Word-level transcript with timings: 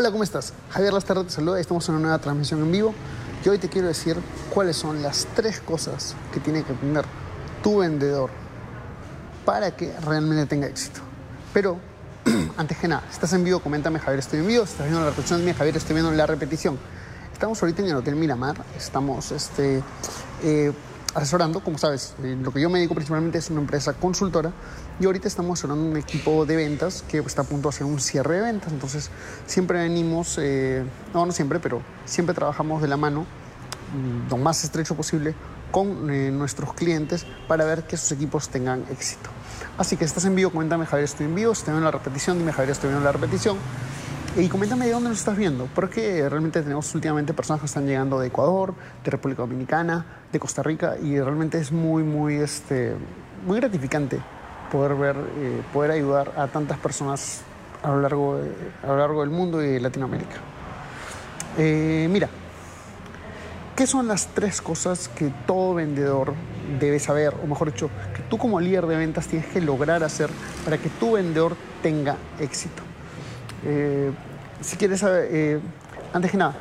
Hola, 0.00 0.12
¿cómo 0.12 0.22
estás? 0.22 0.52
Javier 0.70 0.92
Lastarra 0.92 1.24
te 1.24 1.30
saluda. 1.30 1.58
Estamos 1.58 1.88
en 1.88 1.96
una 1.96 2.02
nueva 2.02 2.18
transmisión 2.20 2.62
en 2.62 2.70
vivo 2.70 2.94
y 3.44 3.48
hoy 3.48 3.58
te 3.58 3.68
quiero 3.68 3.88
decir 3.88 4.16
cuáles 4.54 4.76
son 4.76 5.02
las 5.02 5.26
tres 5.34 5.58
cosas 5.58 6.14
que 6.32 6.38
tiene 6.38 6.62
que 6.62 6.72
tener 6.74 7.04
tu 7.64 7.78
vendedor 7.78 8.30
para 9.44 9.72
que 9.72 9.92
realmente 9.98 10.46
tenga 10.46 10.68
éxito. 10.68 11.00
Pero, 11.52 11.80
antes 12.56 12.78
que 12.78 12.86
nada, 12.86 13.02
estás 13.10 13.32
en 13.32 13.42
vivo, 13.42 13.58
coméntame 13.58 13.98
Javier, 13.98 14.20
estoy 14.20 14.38
en 14.38 14.46
vivo. 14.46 14.62
Estás 14.62 14.86
viendo 14.86 15.00
la 15.00 15.10
repetición 15.10 15.40
de 15.40 15.46
mí, 15.46 15.52
Javier, 15.52 15.76
estoy 15.76 15.94
viendo 15.94 16.12
la 16.12 16.26
repetición. 16.26 16.78
Estamos 17.32 17.60
ahorita 17.60 17.82
en 17.82 17.88
el 17.88 17.96
Hotel 17.96 18.14
Miramar, 18.14 18.54
estamos 18.76 19.32
este, 19.32 19.82
eh, 20.44 20.72
asesorando, 21.14 21.60
como 21.60 21.78
sabes, 21.78 22.14
eh, 22.22 22.36
lo 22.40 22.52
que 22.52 22.60
yo 22.60 22.70
me 22.70 22.78
dedico 22.78 22.94
principalmente 22.94 23.38
es 23.38 23.50
una 23.50 23.60
empresa 23.60 23.94
consultora 23.94 24.52
y 25.00 25.06
ahorita 25.06 25.28
estamos 25.28 25.58
asesorando 25.58 25.84
un 25.84 25.96
equipo 25.96 26.44
de 26.44 26.56
ventas 26.56 27.02
que 27.08 27.18
está 27.18 27.42
a 27.42 27.44
punto 27.44 27.68
de 27.68 27.74
hacer 27.74 27.86
un 27.86 28.00
cierre 28.00 28.36
de 28.36 28.42
ventas. 28.42 28.72
Entonces, 28.72 29.10
siempre 29.46 29.78
venimos, 29.80 30.38
eh, 30.40 30.84
no, 31.14 31.24
no 31.24 31.32
siempre, 31.32 31.60
pero 31.60 31.82
siempre 32.04 32.34
trabajamos 32.34 32.82
de 32.82 32.88
la 32.88 32.96
mano, 32.96 33.22
mm, 33.22 34.30
lo 34.30 34.36
más 34.36 34.64
estrecho 34.64 34.94
posible, 34.94 35.34
con 35.70 36.10
eh, 36.10 36.30
nuestros 36.30 36.72
clientes 36.72 37.26
para 37.46 37.64
ver 37.64 37.86
que 37.86 37.96
sus 37.96 38.12
equipos 38.12 38.48
tengan 38.48 38.84
éxito. 38.90 39.30
Así 39.76 39.96
que 39.96 40.04
estás 40.04 40.24
en 40.24 40.34
vivo, 40.34 40.50
coméntame 40.50 40.86
Javier, 40.86 41.04
estoy 41.04 41.26
en 41.26 41.34
vivo, 41.34 41.54
si 41.54 41.60
estoy 41.60 41.72
viendo 41.72 41.90
la 41.90 41.96
repetición, 41.96 42.38
dime 42.38 42.52
Javier, 42.52 42.72
estoy 42.72 42.90
viendo 42.90 43.04
la 43.04 43.12
repetición. 43.12 43.58
Y 44.36 44.48
coméntame 44.48 44.86
de 44.86 44.92
dónde 44.92 45.08
nos 45.08 45.18
estás 45.18 45.36
viendo, 45.36 45.68
porque 45.74 46.28
realmente 46.28 46.62
tenemos 46.62 46.94
últimamente 46.94 47.34
personas 47.34 47.60
que 47.60 47.66
están 47.66 47.86
llegando 47.86 48.20
de 48.20 48.28
Ecuador, 48.28 48.74
de 49.02 49.10
República 49.10 49.42
Dominicana, 49.42 50.04
de 50.30 50.38
Costa 50.38 50.62
Rica, 50.62 50.96
y 51.02 51.18
realmente 51.18 51.58
es 51.58 51.72
muy, 51.72 52.04
muy, 52.04 52.36
este, 52.36 52.94
muy 53.44 53.58
gratificante 53.58 54.20
poder 54.70 54.94
ver, 54.94 55.16
eh, 55.16 55.62
poder 55.72 55.90
ayudar 55.90 56.32
a 56.36 56.46
tantas 56.46 56.78
personas 56.78 57.40
a 57.82 57.88
lo 57.88 58.00
largo, 58.00 58.40
a 58.82 58.86
lo 58.86 58.96
largo 58.98 59.22
del 59.22 59.30
mundo 59.30 59.62
y 59.62 59.68
de 59.68 59.80
Latinoamérica. 59.80 60.36
Eh, 61.56 62.06
mira, 62.08 62.28
¿qué 63.74 63.86
son 63.88 64.06
las 64.06 64.28
tres 64.28 64.60
cosas 64.60 65.08
que 65.08 65.32
todo 65.46 65.74
vendedor 65.74 66.34
debe 66.78 67.00
saber, 67.00 67.34
o 67.42 67.46
mejor 67.46 67.72
dicho, 67.72 67.90
que 68.14 68.22
tú 68.22 68.38
como 68.38 68.60
líder 68.60 68.86
de 68.86 68.96
ventas 68.96 69.26
tienes 69.26 69.48
que 69.48 69.60
lograr 69.60 70.04
hacer 70.04 70.30
para 70.64 70.78
que 70.78 70.90
tu 70.90 71.12
vendedor 71.12 71.56
tenga 71.82 72.16
éxito? 72.38 72.82
Eh, 73.64 74.12
si 74.60 74.76
quieres 74.76 75.00
saber, 75.00 75.28
eh, 75.30 75.60
antes 76.12 76.30
que 76.30 76.36
nada, 76.36 76.54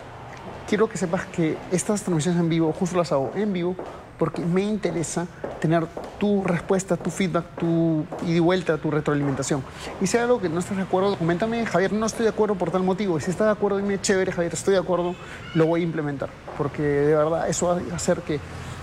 quiero 0.67 0.87
que 0.89 0.97
sepas 0.97 1.25
que 1.25 1.57
estas 1.71 2.01
transmisiones 2.01 2.39
en 2.39 2.49
vivo, 2.49 2.71
justo 2.73 2.97
las 2.97 3.11
hago 3.11 3.31
en 3.35 3.53
vivo, 3.53 3.75
porque 4.17 4.41
me 4.43 4.61
interesa 4.61 5.27
tener 5.61 5.85
tu 6.19 6.43
respuesta, 6.43 6.97
tu 6.97 7.09
feedback, 7.09 7.45
tu 7.57 8.05
ida 8.23 8.37
y 8.37 8.39
vuelta, 8.39 8.77
tu 8.77 8.91
retroalimentación. 8.91 9.63
Y 10.01 10.07
si 10.07 10.17
hay 10.17 10.23
algo 10.23 10.41
que 10.41 10.49
no 10.49 10.59
estás 10.59 10.77
de 10.77 10.83
acuerdo, 10.83 11.17
coméntame, 11.17 11.65
Javier, 11.65 11.93
no 11.93 12.05
estoy 12.05 12.23
de 12.23 12.29
acuerdo 12.29 12.55
por 12.55 12.71
tal 12.71 12.83
motivo. 12.83 13.17
Y 13.17 13.21
si 13.21 13.31
estás 13.31 13.47
de 13.47 13.51
acuerdo, 13.51 13.77
dime, 13.77 14.01
chévere, 14.01 14.31
Javier, 14.31 14.53
estoy 14.53 14.73
de 14.73 14.79
acuerdo, 14.79 15.15
lo 15.53 15.65
voy 15.67 15.81
a 15.81 15.83
implementar. 15.83 16.29
Porque 16.57 16.81
de 16.81 17.15
verdad 17.15 17.47
eso 17.47 17.67
va 17.67 17.79
a 17.91 17.95
hacer 17.95 18.21
que 18.21 18.39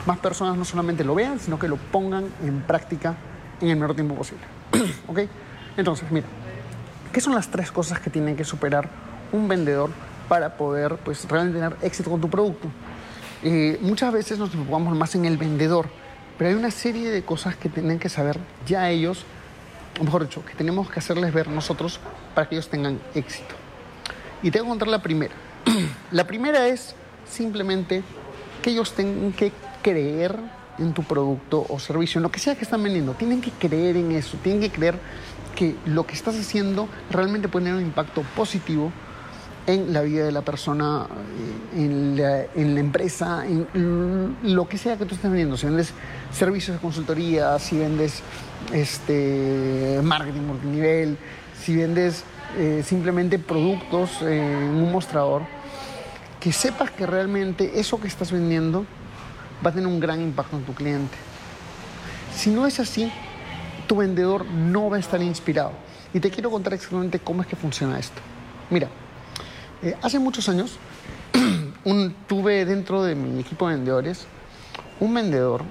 más 0.06 0.18
personas 0.18 0.56
no 0.56 0.64
solamente 0.64 1.04
lo 1.04 1.14
vean, 1.14 1.40
sino 1.40 1.58
que 1.58 1.68
lo 1.68 1.76
pongan 1.76 2.26
en 2.44 2.60
práctica 2.62 3.16
en 3.60 3.68
el 3.68 3.76
menor 3.76 3.94
tiempo 3.94 4.14
posible. 4.14 4.44
¿Ok? 5.08 5.20
Entonces, 5.76 6.10
mira, 6.10 6.26
¿Qué 7.14 7.20
son 7.20 7.36
las 7.36 7.48
tres 7.48 7.70
cosas 7.70 8.00
que 8.00 8.10
tiene 8.10 8.34
que 8.34 8.42
superar 8.42 8.90
un 9.30 9.46
vendedor 9.46 9.90
para 10.28 10.56
poder 10.56 10.96
pues, 10.96 11.28
realmente 11.28 11.60
tener 11.60 11.76
éxito 11.80 12.10
con 12.10 12.20
tu 12.20 12.28
producto? 12.28 12.66
Eh, 13.44 13.78
muchas 13.82 14.12
veces 14.12 14.36
nos 14.36 14.52
enfocamos 14.52 14.96
más 14.96 15.14
en 15.14 15.24
el 15.24 15.36
vendedor, 15.36 15.86
pero 16.36 16.50
hay 16.50 16.56
una 16.56 16.72
serie 16.72 17.12
de 17.12 17.22
cosas 17.24 17.54
que 17.54 17.68
tienen 17.68 18.00
que 18.00 18.08
saber 18.08 18.40
ya 18.66 18.90
ellos, 18.90 19.26
o 20.00 20.02
mejor 20.02 20.24
dicho, 20.24 20.44
que 20.44 20.54
tenemos 20.54 20.90
que 20.90 20.98
hacerles 20.98 21.32
ver 21.32 21.46
nosotros 21.46 22.00
para 22.34 22.48
que 22.48 22.56
ellos 22.56 22.68
tengan 22.68 22.98
éxito. 23.14 23.54
Y 24.42 24.50
te 24.50 24.58
voy 24.58 24.66
a 24.66 24.70
contar 24.70 24.88
la 24.88 25.00
primera. 25.00 25.34
la 26.10 26.26
primera 26.26 26.66
es 26.66 26.96
simplemente 27.30 28.02
que 28.60 28.70
ellos 28.70 28.92
tengan 28.92 29.30
que 29.30 29.52
creer 29.82 30.36
en 30.78 30.92
tu 30.92 31.03
producto 31.03 31.64
o 31.69 31.78
servicio, 31.78 32.19
en 32.19 32.25
lo 32.25 32.30
que 32.30 32.39
sea 32.39 32.55
que 32.55 32.64
están 32.64 32.83
vendiendo. 32.83 33.12
Tienen 33.12 33.40
que 33.40 33.51
creer 33.51 33.96
en 33.96 34.12
eso, 34.12 34.36
tienen 34.42 34.61
que 34.61 34.70
creer 34.70 34.98
que 35.55 35.77
lo 35.86 36.07
que 36.07 36.14
estás 36.14 36.39
haciendo 36.39 36.89
realmente 37.11 37.48
puede 37.48 37.67
tener 37.67 37.80
un 37.80 37.86
impacto 37.86 38.23
positivo 38.36 38.92
en 39.67 39.92
la 39.92 40.02
vida 40.02 40.24
de 40.24 40.33
la 40.33 40.42
persona, 40.42 41.07
eh, 41.74 41.83
en 41.83 42.17
la, 42.74 42.80
empresa, 42.80 43.45
en 43.46 44.36
lo 44.42 44.68
que 44.68 44.77
sea 44.77 44.98
que 44.98 45.07
tú 45.07 45.14
estés 45.14 45.30
vendiendo. 45.30 45.57
Si 45.57 45.67
vendes 45.67 45.92
servicios 46.33 46.77
de 46.77 46.83
consultoría, 46.83 47.58
si 47.58 47.79
vendes 47.79 48.23
este, 48.73 50.01
marketing 50.02 50.42
multinivel, 50.42 51.17
si 51.58 51.77
vendes 51.77 52.24
eh, 52.58 52.83
simplemente 52.84 53.39
productos 53.39 54.23
eh, 54.23 54.39
en 54.39 54.74
un 54.74 54.92
mostrador, 54.92 55.42
que 56.40 56.52
sepas 56.52 56.90
que 56.90 57.07
realmente 57.07 57.80
eso 57.80 58.01
que 58.01 58.07
estás 58.07 58.30
vendiendo 58.30 58.84
va 59.64 59.70
a 59.70 59.73
tener 59.73 59.86
un 59.86 60.01
gran 60.01 60.20
impacto 60.20 60.57
en 60.57 60.64
tu 60.64 60.75
cliente. 60.75 61.17
Si 62.35 62.51
no 62.51 62.67
es 62.67 62.80
así, 62.80 63.11
tu 63.86 63.97
vendedor 63.97 64.45
no 64.47 64.91
va 64.91 64.97
a 64.97 65.01
estar 65.01 65.23
inspirado. 65.23 65.73
Y 66.13 66.20
te 66.20 66.30
quiero 66.30 66.51
contar 66.51 66.75
exactamente 66.75 67.19
cómo 67.19 67.42
es 67.42 67.48
que 67.48 67.57
funciona 67.57 67.98
esto. 67.98 68.20
Mira, 68.70 68.89
eh, 69.83 69.97
hace 70.02 70.19
muchos 70.19 70.48
años 70.48 70.79
tuve 72.27 72.64
dentro 72.64 73.02
de 73.02 73.14
mi 73.14 73.41
equipo 73.41 73.69
de 73.69 73.77
vendedores 73.77 74.27
un 75.01 75.14
vendedor 75.14 75.63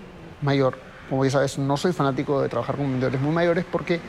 mayor. 0.42 0.78
Como 1.10 1.26
ya 1.26 1.32
sabes, 1.32 1.58
no 1.58 1.78
soy 1.78 1.94
fanático 1.94 2.42
de 2.42 2.50
trabajar 2.50 2.78
con 2.78 2.90
vendedores 2.90 3.22
muy 3.22 3.34
mayores 3.34 3.66
porque 3.70 4.00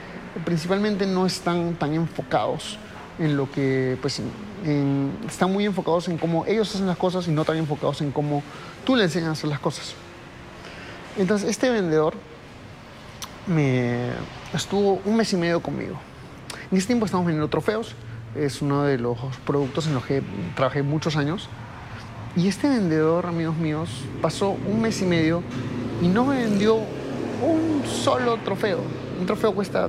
principalmente 0.44 1.06
no 1.06 1.26
están 1.26 1.74
tan 1.74 1.94
enfocados 1.94 2.78
en 3.18 3.36
lo 3.36 3.50
que, 3.50 3.96
pues, 4.00 4.20
están 5.28 5.52
muy 5.52 5.66
enfocados 5.66 6.08
en 6.08 6.18
cómo 6.18 6.46
ellos 6.46 6.74
hacen 6.74 6.86
las 6.86 6.96
cosas 6.96 7.28
y 7.28 7.30
no 7.30 7.44
tan 7.44 7.56
enfocados 7.56 8.00
en 8.00 8.10
cómo 8.10 8.42
tú 8.84 8.96
le 8.96 9.04
enseñas 9.04 9.28
a 9.28 9.32
hacer 9.32 9.50
las 9.50 9.60
cosas. 9.60 9.94
Entonces, 11.16 11.48
este 11.48 11.70
vendedor 11.70 12.14
me 13.46 14.10
estuvo 14.52 15.00
un 15.04 15.16
mes 15.16 15.32
y 15.32 15.36
medio 15.36 15.60
conmigo. 15.60 15.96
En 16.70 16.78
ese 16.78 16.86
tiempo 16.88 17.06
estamos 17.06 17.26
vendiendo 17.26 17.48
trofeos, 17.48 17.94
es 18.34 18.62
uno 18.62 18.82
de 18.82 18.98
los 18.98 19.18
productos 19.46 19.86
en 19.86 19.94
los 19.94 20.04
que 20.04 20.22
trabajé 20.56 20.82
muchos 20.82 21.16
años. 21.16 21.48
Y 22.36 22.48
este 22.48 22.68
vendedor, 22.68 23.26
amigos 23.26 23.56
míos, 23.56 23.90
pasó 24.20 24.56
un 24.66 24.80
mes 24.80 25.00
y 25.02 25.04
medio 25.04 25.42
y 26.02 26.08
no 26.08 26.24
me 26.24 26.36
vendió 26.36 26.76
un 26.76 27.82
solo 27.86 28.38
trofeo. 28.38 28.80
Un 29.20 29.26
trofeo 29.26 29.54
cuesta 29.54 29.88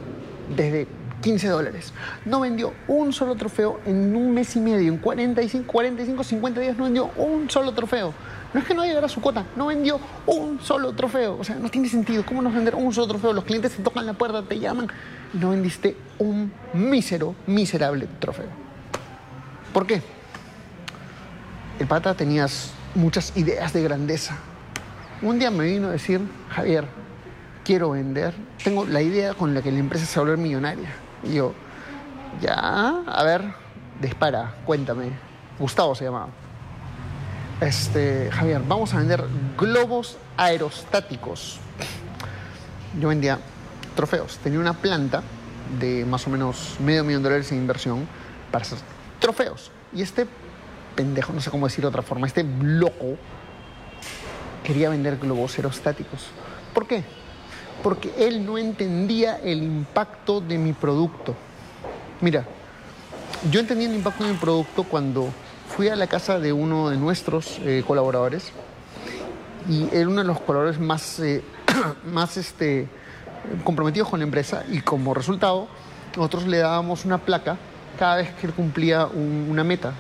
desde 0.56 0.88
15 1.25 1.47
dólares. 1.47 1.91
No 2.24 2.41
vendió 2.41 2.72
un 2.88 3.12
solo 3.12 3.34
trofeo 3.34 3.80
en 3.88 4.16
un 4.16 4.31
mes 4.31 4.56
y 4.56 4.59
medio. 4.59 4.94
En 4.94 5.00
45, 5.00 5.66
45, 5.66 6.24
50 6.24 6.62
días 6.62 6.78
no 6.78 6.84
vendió 6.84 7.09
un 7.18 7.50
solo 7.50 7.72
trofeo. 7.74 8.13
No 8.53 8.59
es 8.59 8.68
que 8.68 8.75
no 8.75 8.86
llegara 8.86 9.08
a 9.08 9.09
su 9.09 9.22
cuota, 9.22 9.44
no 9.56 9.66
vendió 9.66 10.00
un 10.28 10.59
solo 10.62 10.94
trofeo. 10.94 11.40
O 11.40 11.44
sea, 11.44 11.56
no 11.56 11.69
tiene 11.72 11.90
sentido. 11.90 12.24
¿Cómo 12.24 12.44
no 12.44 12.52
vender 12.52 12.75
un 12.75 12.94
solo 12.94 13.08
trofeo? 13.08 13.34
Los 13.34 13.44
clientes 13.44 13.75
te 13.75 13.81
tocan 13.81 14.06
la 14.06 14.14
puerta, 14.14 14.44
te 14.44 14.59
llaman 14.59 14.88
no 15.34 15.50
vendiste 15.50 15.97
un 16.19 16.52
mísero, 16.74 17.34
miserable 17.47 18.08
trofeo. 18.19 18.47
¿Por 19.74 19.88
qué? 19.88 20.02
El 21.80 21.88
pata 21.88 22.14
tenías 22.14 22.72
muchas 22.94 23.35
ideas 23.35 23.74
de 23.74 23.81
grandeza. 23.81 24.38
Un 25.24 25.40
día 25.40 25.50
me 25.50 25.66
vino 25.66 25.88
a 25.88 25.91
decir, 25.91 26.22
Javier, 26.50 26.85
quiero 27.64 27.90
vender, 27.90 28.35
tengo 28.64 28.85
la 28.85 29.02
idea 29.02 29.34
con 29.34 29.56
la 29.56 29.64
que 29.64 29.72
la 29.72 29.80
empresa 29.80 30.06
se 30.06 30.19
va 30.19 30.22
a 30.22 30.30
volver 30.30 30.38
millonaria. 30.38 31.05
Y 31.24 31.36
yo, 31.36 31.53
ya, 32.42 33.03
a 33.06 33.24
ver, 33.24 33.44
dispara, 34.00 34.56
cuéntame. 34.66 35.12
Gustavo 35.59 35.96
se 35.96 36.06
llamaba. 36.06 36.30
Este, 37.62 38.30
Javier, 38.31 38.62
vamos 38.68 38.94
a 38.94 38.98
vender 38.98 39.24
globos 39.58 40.18
aerostáticos. 40.36 41.59
Yo 43.00 43.09
vendía 43.09 43.40
trofeos. 43.96 44.38
Tenía 44.40 44.59
una 44.59 44.74
planta 44.74 45.24
de 45.80 46.06
más 46.06 46.28
o 46.28 46.30
menos 46.30 46.76
medio 46.80 47.03
millón 47.03 47.24
de 47.24 47.30
dólares 47.30 47.52
en 47.52 47.59
inversión 47.59 48.08
para 48.52 48.64
hacer 48.64 48.78
trofeos. 49.20 49.72
Y 49.94 50.02
este 50.02 50.28
pendejo, 50.96 51.34
no 51.34 51.41
sé 51.41 51.50
cómo 51.50 51.67
decirlo 51.67 51.90
de 51.90 51.97
otra 51.97 52.02
forma, 52.02 52.28
este 52.28 52.44
loco 52.44 53.17
quería 54.64 54.90
vender 54.90 55.17
globos 55.17 55.58
aerostáticos. 55.58 56.28
¿Por 56.73 56.88
qué? 56.88 57.03
Porque 57.84 58.12
él 58.18 58.46
no 58.46 58.58
entendía 58.58 59.38
el 59.44 59.62
impacto 59.64 60.42
de 60.42 60.58
mi 60.58 60.74
producto. 60.74 61.36
Mira, 62.22 62.46
yo 63.52 63.60
entendí 63.60 63.86
el 63.86 63.94
impacto 63.96 64.24
de 64.24 64.32
mi 64.32 64.38
producto 64.38 64.84
cuando 64.84 65.30
fui 65.76 65.90
a 65.90 65.96
la 65.96 66.08
casa 66.08 66.40
de 66.40 66.52
uno 66.54 66.90
de 66.90 66.98
nuestros 66.98 67.60
eh, 67.64 67.84
colaboradores 67.86 68.52
y 69.70 69.88
era 69.92 70.08
uno 70.08 70.22
de 70.22 70.28
los 70.28 70.40
colaboradores 70.40 70.80
más, 70.80 71.20
eh, 71.20 71.44
más 72.06 72.38
este, 72.38 72.88
comprometidos 73.64 74.10
con 74.10 74.20
la 74.20 74.26
empresa 74.26 74.64
y 74.72 74.82
como 74.82 75.14
resultado 75.14 75.68
nosotros 76.16 76.48
le 76.48 76.60
dábamos 76.60 77.04
una 77.06 77.18
placa 77.18 77.58
cada 78.00 78.18
vez 78.18 78.32
que 78.40 78.48
él 78.48 78.54
cumplía 78.54 79.06
un- 79.06 79.48
una 79.50 79.64
meta. 79.64 79.94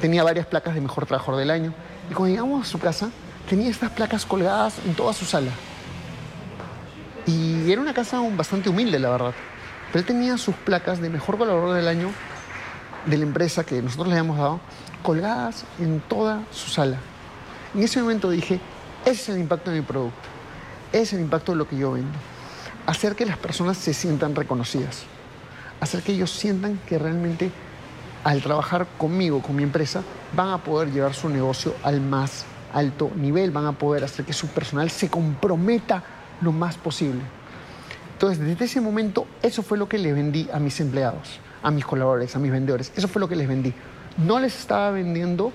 Tenía 0.00 0.22
varias 0.22 0.46
placas 0.46 0.74
de 0.74 0.80
mejor 0.80 1.06
trabajador 1.06 1.38
del 1.38 1.50
año. 1.50 1.72
Y 2.10 2.14
cuando 2.14 2.34
llegamos 2.34 2.66
a 2.66 2.70
su 2.70 2.78
casa, 2.78 3.10
tenía 3.48 3.70
estas 3.70 3.90
placas 3.90 4.26
colgadas 4.26 4.74
en 4.84 4.94
toda 4.94 5.12
su 5.12 5.24
sala. 5.24 5.50
Y 7.26 7.70
era 7.70 7.80
una 7.80 7.94
casa 7.94 8.20
bastante 8.36 8.68
humilde, 8.68 8.98
la 8.98 9.10
verdad. 9.10 9.34
Pero 9.88 10.00
él 10.00 10.06
tenía 10.06 10.36
sus 10.38 10.54
placas 10.54 11.00
de 11.00 11.08
mejor 11.08 11.38
colaborador 11.38 11.76
del 11.76 11.88
año 11.88 12.10
de 13.06 13.16
la 13.16 13.24
empresa 13.24 13.64
que 13.64 13.80
nosotros 13.80 14.08
le 14.08 14.14
habíamos 14.14 14.38
dado 14.38 14.60
colgadas 15.02 15.64
en 15.78 16.00
toda 16.00 16.42
su 16.50 16.70
sala. 16.70 16.98
En 17.74 17.82
ese 17.82 18.00
momento 18.00 18.30
dije, 18.30 18.60
ese 19.04 19.22
es 19.22 19.28
el 19.30 19.38
impacto 19.38 19.70
de 19.70 19.78
mi 19.78 19.82
producto, 19.84 20.28
ese 20.92 21.02
es 21.02 21.12
el 21.14 21.20
impacto 21.20 21.52
de 21.52 21.58
lo 21.58 21.68
que 21.68 21.76
yo 21.76 21.92
vendo. 21.92 22.18
Hacer 22.86 23.14
que 23.14 23.26
las 23.26 23.38
personas 23.38 23.76
se 23.76 23.94
sientan 23.94 24.34
reconocidas, 24.34 25.04
hacer 25.80 26.02
que 26.02 26.12
ellos 26.12 26.30
sientan 26.30 26.78
que 26.86 26.98
realmente 26.98 27.50
al 28.24 28.42
trabajar 28.42 28.86
conmigo, 28.96 29.42
con 29.42 29.54
mi 29.54 29.62
empresa, 29.62 30.02
van 30.34 30.48
a 30.48 30.58
poder 30.58 30.90
llevar 30.90 31.14
su 31.14 31.28
negocio 31.28 31.74
al 31.82 32.00
más 32.00 32.46
alto 32.72 33.10
nivel, 33.14 33.50
van 33.50 33.66
a 33.66 33.72
poder 33.72 34.02
hacer 34.02 34.24
que 34.24 34.32
su 34.32 34.48
personal 34.48 34.90
se 34.90 35.10
comprometa 35.10 36.02
lo 36.44 36.52
más 36.52 36.76
posible. 36.76 37.20
Entonces, 38.12 38.38
desde 38.38 38.64
ese 38.64 38.80
momento, 38.80 39.26
eso 39.42 39.62
fue 39.62 39.76
lo 39.76 39.88
que 39.88 39.98
le 39.98 40.12
vendí 40.12 40.48
a 40.52 40.60
mis 40.60 40.78
empleados, 40.80 41.40
a 41.62 41.70
mis 41.70 41.84
colaboradores, 41.84 42.34
a 42.36 42.38
mis 42.38 42.52
vendedores. 42.52 42.92
Eso 42.96 43.08
fue 43.08 43.20
lo 43.20 43.28
que 43.28 43.36
les 43.36 43.48
vendí. 43.48 43.74
No 44.16 44.38
les 44.38 44.56
estaba 44.56 44.92
vendiendo 44.92 45.52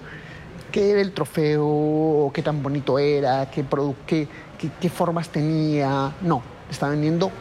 qué 0.72 0.92
era 0.92 1.02
el 1.02 1.14
trofeo, 1.14 2.32
qué 2.34 2.42
tan 2.42 2.62
bonito 2.62 3.00
era, 3.00 3.50
qué, 3.50 3.66
qué, 4.06 4.28
qué, 4.80 4.90
formas 4.90 5.30
tenía. 5.30 6.14
No, 6.22 6.44
estaba 6.70 6.92
vendiendo 6.92 7.32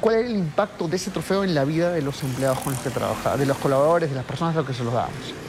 cuál 0.00 0.16
era 0.16 0.28
el 0.28 0.36
impacto 0.36 0.86
de 0.86 0.96
ese 0.96 1.10
trofeo 1.10 1.42
en 1.42 1.54
la 1.54 1.64
vida 1.64 1.90
de 1.90 2.02
los 2.02 2.22
empleados 2.22 2.60
con 2.60 2.72
los 2.72 2.82
que 2.82 2.90
trabajaba, 2.90 3.36
de 3.36 3.46
los 3.46 3.56
colaboradores, 3.58 4.10
de 4.10 4.16
las 4.16 4.24
personas 4.24 4.54
a 4.54 4.60
las 4.60 4.68
que 4.68 4.74
se 4.74 4.84
los 4.84 4.92
dábamos. 4.92 5.45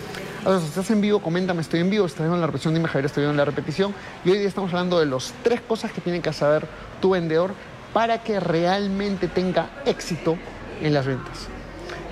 Ahora, 0.47 0.61
si 0.61 0.67
estás 0.67 0.89
en 0.91 1.01
vivo, 1.01 1.19
coméntame, 1.19 1.59
estoy 1.59 1.81
en 1.81 1.89
vivo, 1.89 2.05
estás 2.05 2.21
viendo 2.21 2.37
la 2.37 2.45
repetición, 2.45 2.73
dime 2.73 2.87
Javier, 2.87 3.07
estoy 3.07 3.23
viendo 3.23 3.37
la 3.37 3.43
repetición. 3.43 3.93
Y 4.23 4.29
hoy 4.29 4.37
día 4.37 4.47
estamos 4.47 4.71
hablando 4.71 4.97
de 4.97 5.05
las 5.05 5.33
tres 5.43 5.59
cosas 5.59 5.91
que 5.91 5.99
tiene 5.99 6.21
que 6.21 6.31
saber 6.31 6.65
tu 7.01 7.09
vendedor 7.09 7.51
para 7.91 8.23
que 8.23 8.39
realmente 8.39 9.27
tenga 9.27 9.69
éxito 9.85 10.37
en 10.81 10.93
las 10.93 11.05
ventas. 11.05 11.49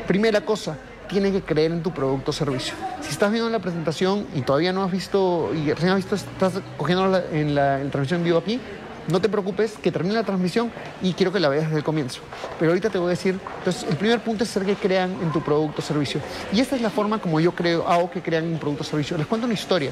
Primera 0.06 0.42
cosa, 0.42 0.76
tienes 1.08 1.32
que 1.32 1.44
creer 1.44 1.72
en 1.72 1.82
tu 1.82 1.94
producto 1.94 2.32
o 2.32 2.34
servicio. 2.34 2.74
Si 3.00 3.12
estás 3.12 3.32
viendo 3.32 3.50
la 3.50 3.60
presentación 3.60 4.28
y 4.36 4.42
todavía 4.42 4.74
no 4.74 4.84
has 4.84 4.92
visto, 4.92 5.52
y 5.56 5.72
recién 5.72 5.92
has 5.92 5.96
visto, 5.96 6.16
estás 6.16 6.60
cogiendo 6.76 7.18
en 7.32 7.56
la, 7.56 7.78
transmisión 7.90 8.20
en 8.20 8.26
vivo 8.26 8.40
aquí, 8.40 8.60
no 9.08 9.22
te 9.22 9.30
preocupes, 9.30 9.78
que 9.82 9.92
termine 9.92 10.16
la 10.16 10.24
transmisión 10.24 10.72
y 11.02 11.14
quiero 11.14 11.32
que 11.32 11.40
la 11.40 11.50
veas 11.50 11.66
desde 11.66 11.78
el 11.78 11.84
comienzo. 11.84 12.22
Pero 12.60 12.72
ahorita 12.72 12.90
te 12.90 12.98
voy 12.98 13.08
a 13.08 13.10
decir, 13.12 13.40
entonces 13.60 13.86
el 13.90 13.96
primer 13.98 14.20
punto 14.22 14.44
es 14.44 14.50
ser 14.50 14.66
que 14.66 14.76
crean 14.76 15.12
en 15.22 15.32
tu 15.32 15.42
producto 15.42 15.82
o 15.82 15.86
servicio. 15.86 16.22
Y 16.52 16.60
esta 16.60 16.76
es 16.76 16.82
la 16.82 16.90
forma 16.90 17.20
como 17.20 17.40
yo 17.40 17.54
creo, 17.54 17.88
hago 17.88 18.10
que 18.10 18.22
crean 18.22 18.46
un 18.46 18.58
producto 18.58 18.84
o 18.84 18.86
servicio. 18.86 19.18
Les 19.18 19.28
cuento 19.28 19.46
una 19.46 19.54
historia. 19.54 19.92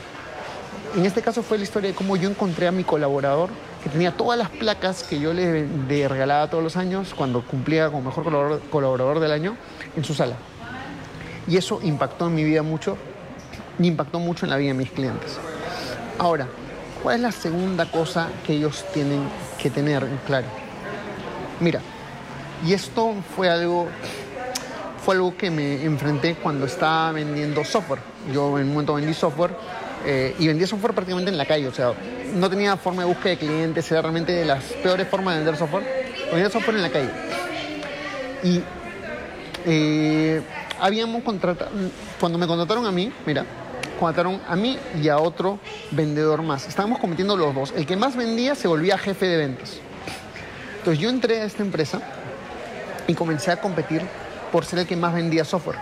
En 0.95 1.05
este 1.05 1.21
caso 1.21 1.41
fue 1.41 1.57
la 1.57 1.63
historia 1.63 1.89
de 1.89 1.95
cómo 1.95 2.15
yo 2.17 2.29
encontré 2.29 2.67
a 2.67 2.71
mi 2.71 2.83
colaborador 2.83 3.49
que 3.83 3.89
tenía 3.89 4.11
todas 4.11 4.37
las 4.37 4.49
placas 4.49 5.03
que 5.03 5.19
yo 5.19 5.33
le, 5.33 5.67
regalaba 6.07 6.49
todos 6.49 6.63
los 6.63 6.77
años 6.77 7.13
cuando 7.15 7.45
cumplía 7.45 7.89
como 7.89 8.03
mejor 8.03 8.23
colaborador 8.69 9.19
del 9.19 9.31
año 9.31 9.57
en 9.95 10.03
su 10.03 10.13
sala. 10.13 10.35
Y 11.47 11.57
eso 11.57 11.79
impactó 11.83 12.27
en 12.27 12.35
mi 12.35 12.43
vida 12.43 12.63
mucho 12.63 12.95
y 13.79 13.87
impactó 13.87 14.19
mucho 14.19 14.45
en 14.45 14.51
la 14.51 14.57
vida 14.57 14.69
de 14.69 14.75
mis 14.75 14.91
clientes. 14.91 15.37
Ahora, 16.17 16.47
¿cuál 17.03 17.17
es 17.17 17.21
la 17.21 17.31
segunda 17.31 17.85
cosa 17.85 18.29
que 18.47 18.53
ellos 18.53 18.85
tienen 18.93 19.27
que 19.61 19.69
tener 19.69 20.07
claro? 20.25 20.47
Mira, 21.59 21.81
y 22.65 22.73
esto 22.73 23.13
fue 23.35 23.49
algo, 23.49 23.87
fue 25.03 25.15
algo 25.15 25.35
que 25.37 25.51
me 25.51 25.83
enfrenté 25.83 26.35
cuando 26.35 26.65
estaba 26.65 27.11
vendiendo 27.11 27.63
software. 27.65 27.99
Yo 28.33 28.57
en 28.57 28.67
un 28.67 28.71
momento 28.71 28.93
vendí 28.93 29.13
software 29.13 29.51
eh, 30.05 30.33
y 30.39 30.47
vendía 30.47 30.65
software 30.65 30.93
prácticamente 30.93 31.29
en 31.29 31.37
la 31.37 31.45
calle, 31.45 31.67
o 31.67 31.73
sea, 31.73 31.93
no 32.33 32.49
tenía 32.49 32.77
forma 32.77 33.03
de 33.03 33.09
búsqueda 33.09 33.31
de 33.31 33.37
clientes, 33.37 33.91
era 33.91 34.01
realmente 34.01 34.31
de 34.31 34.45
las 34.45 34.63
peores 34.63 35.07
formas 35.07 35.35
de 35.35 35.43
vender 35.43 35.57
software. 35.57 35.83
Vendía 36.31 36.49
software 36.49 36.77
en 36.77 36.81
la 36.81 36.89
calle. 36.89 37.09
Y 38.43 38.61
eh, 39.65 40.41
habíamos 40.79 41.21
contratado, 41.23 41.69
cuando 42.19 42.37
me 42.37 42.47
contrataron 42.47 42.85
a 42.85 42.91
mí, 42.91 43.11
mira, 43.25 43.45
contrataron 43.99 44.41
a 44.47 44.55
mí 44.55 44.77
y 45.01 45.09
a 45.09 45.17
otro 45.17 45.59
vendedor 45.91 46.41
más. 46.41 46.67
Estábamos 46.67 46.99
compitiendo 46.99 47.37
los 47.37 47.53
dos. 47.53 47.73
El 47.75 47.85
que 47.85 47.95
más 47.95 48.15
vendía 48.15 48.55
se 48.55 48.67
volvía 48.67 48.97
jefe 48.97 49.25
de 49.25 49.37
ventas. 49.37 49.77
Entonces 50.77 50.99
yo 50.99 51.09
entré 51.09 51.41
a 51.41 51.45
esta 51.45 51.63
empresa 51.63 52.01
y 53.07 53.13
comencé 53.13 53.51
a 53.51 53.57
competir 53.57 54.01
por 54.51 54.65
ser 54.65 54.79
el 54.79 54.87
que 54.87 54.95
más 54.95 55.13
vendía 55.13 55.45
software. 55.45 55.77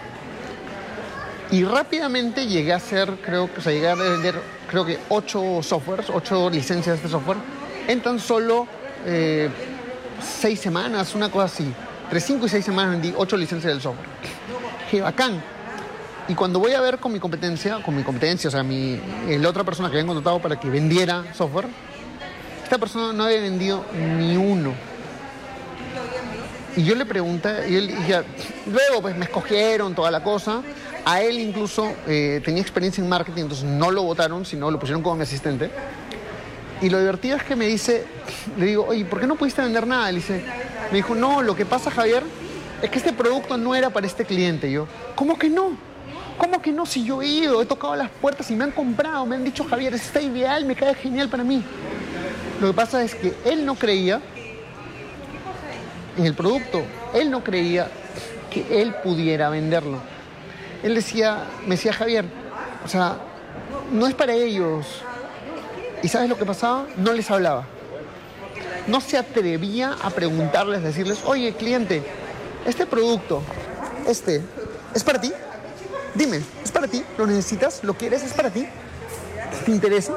Y 1.51 1.63
rápidamente 1.65 2.47
llegué 2.47 2.71
a 2.71 2.79
ser, 2.79 3.11
creo 3.21 3.51
que, 3.51 3.59
o 3.59 3.63
sea, 3.63 3.73
llegué 3.73 3.89
a 3.89 3.95
vender, 3.95 4.35
creo 4.69 4.85
que 4.85 4.99
ocho 5.09 5.61
softwares, 5.61 6.07
ocho 6.09 6.49
licencias 6.49 7.03
de 7.03 7.09
software, 7.09 7.37
en 7.87 8.01
tan 8.01 8.19
solo 8.19 8.67
eh, 9.05 9.49
seis 10.21 10.59
semanas, 10.61 11.13
una 11.13 11.29
cosa 11.29 11.45
así. 11.45 11.73
Entre 12.03 12.21
cinco 12.21 12.45
y 12.45 12.49
seis 12.49 12.63
semanas 12.63 12.91
vendí 12.91 13.13
ocho 13.17 13.35
licencias 13.35 13.73
del 13.73 13.81
software 13.81 14.07
qué 14.91 14.99
bacán. 14.99 15.41
Y 16.27 16.35
cuando 16.35 16.59
voy 16.59 16.73
a 16.73 16.81
ver 16.81 16.99
con 16.99 17.11
mi 17.11 17.19
competencia, 17.19 17.81
con 17.83 17.95
mi 17.95 18.03
competencia, 18.03 18.47
o 18.47 18.51
sea, 18.51 18.63
mi, 18.63 18.99
la 19.27 19.49
otra 19.49 19.63
persona 19.63 19.89
que 19.89 19.95
habían 19.95 20.07
contratado 20.07 20.41
para 20.41 20.59
que 20.59 20.69
vendiera 20.69 21.33
software, 21.33 21.67
esta 22.63 22.77
persona 22.77 23.11
no 23.11 23.25
había 23.25 23.41
vendido 23.41 23.83
ni 23.93 24.37
uno. 24.37 24.73
Y 26.77 26.83
yo 26.83 26.95
le 26.95 27.05
pregunté, 27.05 27.69
y 27.69 27.75
él 27.75 27.87
dije, 27.87 28.21
luego 28.65 29.01
pues 29.01 29.17
me 29.17 29.25
escogieron 29.25 29.93
toda 29.93 30.09
la 30.09 30.23
cosa. 30.23 30.61
A 31.03 31.21
él 31.21 31.39
incluso 31.39 31.91
eh, 32.07 32.41
tenía 32.45 32.61
experiencia 32.61 33.03
en 33.03 33.09
marketing, 33.09 33.41
entonces 33.41 33.65
no 33.65 33.91
lo 33.91 34.03
votaron, 34.03 34.45
sino 34.45 34.71
lo 34.71 34.79
pusieron 34.79 35.03
como 35.03 35.17
mi 35.17 35.23
asistente. 35.23 35.69
Y 36.81 36.89
lo 36.89 36.99
divertido 36.99 37.35
es 37.35 37.43
que 37.43 37.55
me 37.55 37.65
dice, 37.67 38.05
le 38.57 38.67
digo, 38.67 38.85
oye, 38.87 39.03
¿por 39.03 39.19
qué 39.19 39.27
no 39.27 39.35
pudiste 39.35 39.61
vender 39.61 39.85
nada? 39.85 40.09
Él 40.09 40.15
dice, 40.15 40.41
me 40.91 40.97
dijo, 40.97 41.13
no, 41.13 41.41
lo 41.41 41.55
que 41.55 41.65
pasa, 41.65 41.91
Javier, 41.91 42.23
es 42.81 42.89
que 42.89 42.97
este 42.99 43.11
producto 43.11 43.57
no 43.57 43.75
era 43.75 43.89
para 43.89 44.07
este 44.07 44.23
cliente. 44.23 44.71
Yo, 44.71 44.87
¿cómo 45.15 45.37
que 45.37 45.49
no? 45.49 45.90
¿Cómo 46.37 46.61
que 46.61 46.71
no? 46.71 46.85
Si 46.85 47.03
yo 47.03 47.21
he 47.21 47.27
ido, 47.27 47.61
he 47.61 47.65
tocado 47.65 47.95
las 47.95 48.09
puertas 48.09 48.49
y 48.51 48.55
me 48.55 48.63
han 48.63 48.71
comprado, 48.71 49.25
me 49.25 49.35
han 49.35 49.43
dicho, 49.43 49.63
Javier, 49.63 49.93
está 49.93 50.21
ideal, 50.21 50.65
me 50.65 50.75
cae 50.75 50.95
genial 50.95 51.29
para 51.29 51.43
mí. 51.43 51.63
Lo 52.59 52.67
que 52.67 52.73
pasa 52.73 53.03
es 53.03 53.15
que 53.15 53.33
él 53.45 53.65
no 53.65 53.75
creía 53.75 54.21
en 56.17 56.25
el 56.25 56.33
producto, 56.33 56.83
él 57.13 57.31
no 57.31 57.43
creía 57.43 57.87
que 58.49 58.81
él 58.81 58.93
pudiera 59.03 59.49
venderlo. 59.49 59.99
Él 60.83 60.95
decía, 60.95 61.45
me 61.65 61.75
decía 61.75 61.93
Javier, 61.93 62.25
o 62.83 62.87
sea, 62.87 63.17
no 63.91 64.07
es 64.07 64.13
para 64.13 64.33
ellos. 64.33 64.85
¿Y 66.03 66.07
sabes 66.07 66.29
lo 66.29 66.37
que 66.37 66.45
pasaba? 66.45 66.87
No 66.97 67.13
les 67.13 67.29
hablaba. 67.29 67.65
No 68.87 68.99
se 68.99 69.17
atrevía 69.17 69.95
a 70.01 70.09
preguntarles, 70.09 70.81
decirles, 70.81 71.19
oye, 71.25 71.53
cliente, 71.53 72.03
este 72.65 72.85
producto, 72.85 73.41
este, 74.07 74.41
¿es 74.93 75.03
para 75.03 75.21
ti? 75.21 75.31
Dime, 76.13 76.41
¿es 76.63 76.71
para 76.71 76.87
ti? 76.87 77.03
¿Lo 77.17 77.25
necesitas? 77.25 77.83
¿Lo 77.83 77.93
quieres? 77.93 78.23
¿Es 78.23 78.33
para 78.33 78.49
ti? 78.49 78.67
¿Te 79.65 79.71
interesa? 79.71 80.13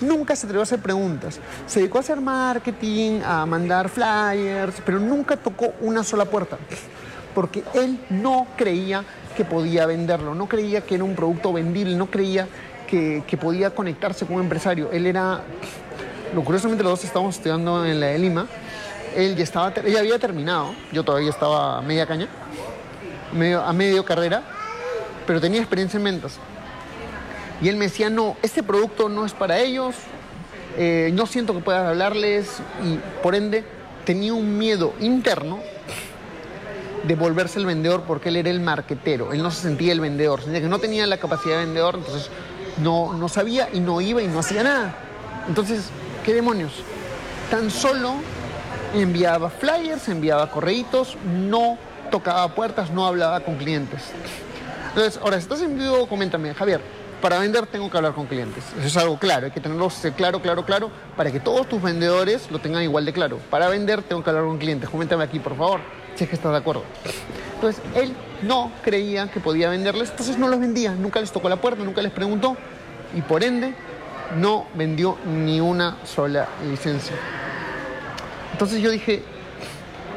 Nunca 0.00 0.36
se 0.36 0.46
atrevió 0.46 0.60
a 0.60 0.62
hacer 0.62 0.78
preguntas. 0.78 1.40
Se 1.66 1.80
dedicó 1.80 1.98
a 1.98 2.00
hacer 2.00 2.20
marketing, 2.20 3.20
a 3.24 3.44
mandar 3.44 3.88
flyers, 3.88 4.76
pero 4.84 5.00
nunca 5.00 5.36
tocó 5.36 5.74
una 5.80 6.04
sola 6.04 6.24
puerta. 6.24 6.58
Porque 7.34 7.64
él 7.74 7.98
no 8.08 8.46
creía 8.56 9.04
que 9.36 9.44
podía 9.44 9.86
venderlo, 9.86 10.34
no 10.34 10.48
creía 10.48 10.82
que 10.82 10.94
era 10.94 11.04
un 11.04 11.14
producto 11.14 11.52
vendible, 11.52 11.96
no 11.96 12.06
creía 12.06 12.46
que, 12.86 13.38
podía 13.40 13.70
conectarse 13.70 14.26
con 14.26 14.36
un 14.36 14.42
empresario. 14.42 14.90
Él 14.92 15.06
era, 15.06 15.42
lo 16.34 16.42
curiosamente 16.42 16.82
los 16.82 16.92
dos 16.92 17.04
estábamos 17.04 17.36
estudiando 17.36 17.84
en 17.84 18.00
la 18.00 18.06
de 18.06 18.18
Lima, 18.18 18.46
él 19.16 19.36
ya 19.36 19.44
estaba, 19.44 19.72
ella 19.84 20.00
había 20.00 20.18
terminado, 20.18 20.74
yo 20.92 21.04
todavía 21.04 21.30
estaba 21.30 21.78
a 21.78 21.82
media 21.82 22.06
caña, 22.06 22.28
medio, 23.32 23.62
a 23.62 23.72
medio 23.72 24.04
carrera, 24.04 24.42
pero 25.30 25.40
tenía 25.40 25.60
experiencia 25.60 25.96
en 25.96 26.02
ventas. 26.02 26.38
Y 27.62 27.68
él 27.68 27.76
me 27.76 27.84
decía, 27.84 28.10
no, 28.10 28.36
este 28.42 28.64
producto 28.64 29.08
no 29.08 29.24
es 29.24 29.32
para 29.32 29.60
ellos, 29.60 29.94
eh, 30.76 31.12
no 31.14 31.24
siento 31.24 31.54
que 31.54 31.60
puedas 31.60 31.86
hablarles 31.86 32.58
y 32.84 32.98
por 33.22 33.36
ende 33.36 33.62
tenía 34.04 34.34
un 34.34 34.58
miedo 34.58 34.92
interno 34.98 35.60
de 37.04 37.14
volverse 37.14 37.60
el 37.60 37.66
vendedor 37.66 38.02
porque 38.08 38.30
él 38.30 38.38
era 38.38 38.50
el 38.50 38.58
marquetero, 38.58 39.32
él 39.32 39.40
no 39.40 39.52
se 39.52 39.62
sentía 39.62 39.92
el 39.92 40.00
vendedor, 40.00 40.42
sentía 40.42 40.62
que 40.62 40.66
no 40.66 40.80
tenía 40.80 41.06
la 41.06 41.18
capacidad 41.18 41.58
de 41.58 41.66
vendedor, 41.66 41.94
entonces 41.98 42.28
no, 42.82 43.12
no 43.12 43.28
sabía 43.28 43.68
y 43.72 43.78
no 43.78 44.00
iba 44.00 44.20
y 44.20 44.26
no 44.26 44.40
hacía 44.40 44.64
nada. 44.64 44.96
Entonces, 45.46 45.90
¿qué 46.24 46.34
demonios? 46.34 46.72
Tan 47.52 47.70
solo 47.70 48.14
enviaba 48.96 49.48
flyers, 49.48 50.08
enviaba 50.08 50.50
correitos, 50.50 51.16
no 51.24 51.78
tocaba 52.10 52.52
puertas, 52.52 52.90
no 52.90 53.06
hablaba 53.06 53.38
con 53.38 53.54
clientes. 53.58 54.10
Entonces, 54.90 55.20
ahora, 55.22 55.36
si 55.36 55.44
estás 55.44 55.62
en 55.62 55.78
vivo, 55.78 56.06
coméntame, 56.06 56.52
Javier, 56.52 56.80
para 57.20 57.38
vender 57.38 57.66
tengo 57.66 57.90
que 57.90 57.96
hablar 57.96 58.12
con 58.12 58.26
clientes. 58.26 58.64
Eso 58.78 58.86
es 58.86 58.96
algo 58.96 59.18
claro, 59.18 59.46
hay 59.46 59.52
que 59.52 59.60
tenerlo 59.60 59.88
claro, 60.16 60.40
claro, 60.40 60.64
claro, 60.64 60.90
para 61.16 61.30
que 61.30 61.38
todos 61.38 61.68
tus 61.68 61.80
vendedores 61.80 62.50
lo 62.50 62.58
tengan 62.58 62.82
igual 62.82 63.04
de 63.04 63.12
claro. 63.12 63.38
Para 63.50 63.68
vender 63.68 64.02
tengo 64.02 64.24
que 64.24 64.30
hablar 64.30 64.46
con 64.46 64.58
clientes. 64.58 64.88
Coméntame 64.88 65.24
aquí, 65.24 65.38
por 65.38 65.56
favor, 65.56 65.80
si 66.16 66.24
es 66.24 66.30
que 66.30 66.36
estás 66.36 66.50
de 66.50 66.58
acuerdo. 66.58 66.82
Entonces, 67.54 67.82
él 67.94 68.14
no 68.42 68.72
creía 68.82 69.30
que 69.30 69.38
podía 69.38 69.68
venderles, 69.68 70.10
entonces 70.10 70.38
no 70.38 70.48
los 70.48 70.58
vendía, 70.58 70.92
nunca 70.92 71.20
les 71.20 71.30
tocó 71.30 71.48
la 71.48 71.56
puerta, 71.56 71.84
nunca 71.84 72.02
les 72.02 72.12
preguntó 72.12 72.56
y 73.14 73.20
por 73.22 73.44
ende 73.44 73.74
no 74.36 74.66
vendió 74.74 75.18
ni 75.24 75.60
una 75.60 75.98
sola 76.04 76.48
licencia. 76.68 77.14
Entonces 78.52 78.80
yo 78.80 78.90
dije, 78.90 79.22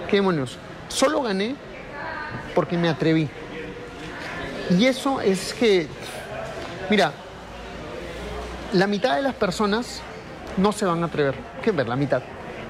¿qué 0.10 0.18
demonios? 0.18 0.58
Solo 0.88 1.22
gané 1.22 1.56
porque 2.56 2.78
me 2.78 2.90
atreví. 2.90 3.30
Y 4.70 4.86
eso 4.86 5.20
es 5.22 5.54
que, 5.54 5.88
mira, 6.90 7.12
la 8.74 8.88
mitad 8.88 9.16
de 9.16 9.22
las 9.22 9.36
personas 9.36 10.02
no 10.58 10.72
se 10.72 10.86
van 10.86 11.04
a 11.04 11.08
atrever. 11.08 11.36
¿Qué 11.62 11.72
ver? 11.72 11.88
La 11.88 11.96
mitad. 11.96 12.22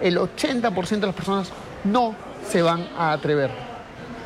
El 0.02 0.18
80% 0.18 1.00
de 1.00 1.08
las 1.08 1.16
personas 1.16 1.50
no 1.84 2.16
se 2.50 2.62
van 2.62 2.88
a 2.98 3.14
atrever. 3.14 3.52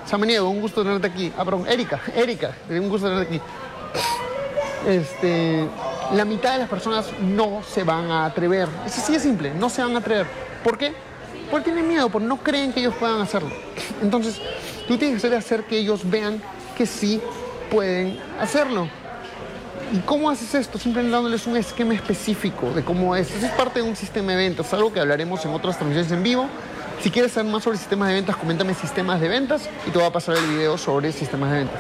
Samaniego, 0.06 0.50
un 0.50 0.62
gusto 0.62 0.84
tenerte 0.84 1.08
aquí. 1.08 1.32
Ah, 1.38 1.44
perdón, 1.44 1.68
Erika, 1.68 2.00
Erika, 2.16 2.52
un 2.70 2.90
gusto 2.90 3.10
tenerte 3.10 3.36
aquí. 3.36 3.44
Este, 4.88 5.68
la 6.14 6.24
mitad 6.24 6.54
de 6.54 6.60
las 6.60 6.70
personas 6.70 7.08
no 7.22 7.62
se 7.64 7.84
van 7.84 8.10
a 8.10 8.26
atrever. 8.26 8.70
Es 8.86 8.98
así 8.98 9.14
de 9.14 9.20
simple, 9.20 9.54
no 9.54 9.70
se 9.70 9.84
van 9.84 9.96
a 9.96 10.00
atrever. 10.00 10.26
¿Por 10.64 10.78
qué? 10.78 10.94
Porque 11.52 11.66
tienen 11.66 11.88
miedo, 11.88 12.10
porque 12.10 12.28
no 12.28 12.38
creen 12.38 12.72
que 12.72 12.80
ellos 12.80 12.96
puedan 12.98 13.22
hacerlo. 13.22 13.50
Entonces, 14.02 14.40
tú 14.88 14.98
tienes 14.98 15.22
que 15.22 15.36
hacer 15.36 15.66
que 15.66 15.78
ellos 15.78 16.10
vean 16.10 16.42
que 16.78 16.86
sí 16.86 17.22
pueden 17.70 18.20
hacerlo. 18.40 18.88
¿Y 19.92 20.00
cómo 20.00 20.30
haces 20.30 20.54
esto? 20.54 20.78
Simplemente 20.78 21.16
dándoles 21.16 21.48
un 21.48 21.56
esquema 21.56 21.94
específico 21.94 22.72
de 22.72 22.84
cómo 22.84 23.16
es. 23.16 23.32
Eso 23.32 23.46
es 23.46 23.52
parte 23.54 23.82
de 23.82 23.88
un 23.88 23.96
sistema 23.96 24.34
de 24.34 24.38
ventas, 24.38 24.74
algo 24.74 24.92
que 24.92 25.00
hablaremos 25.00 25.44
en 25.46 25.52
otras 25.52 25.78
transmisiones 25.78 26.12
en 26.12 26.24
vivo. 26.24 26.48
Si 27.02 27.12
quieres 27.12 27.32
saber 27.32 27.52
más 27.52 27.64
sobre 27.64 27.78
sistemas 27.78 28.10
de 28.10 28.16
ventas, 28.16 28.36
coméntame 28.36 28.74
sistemas 28.74 29.22
de 29.22 29.30
ventas 29.30 29.70
y 29.88 29.92
te 29.92 29.98
voy 29.98 30.08
a 30.08 30.12
pasar 30.12 30.36
el 30.36 30.46
video 30.48 30.78
sobre 30.78 31.12
sistemas 31.12 31.52
de 31.52 31.60
ventas. 31.60 31.80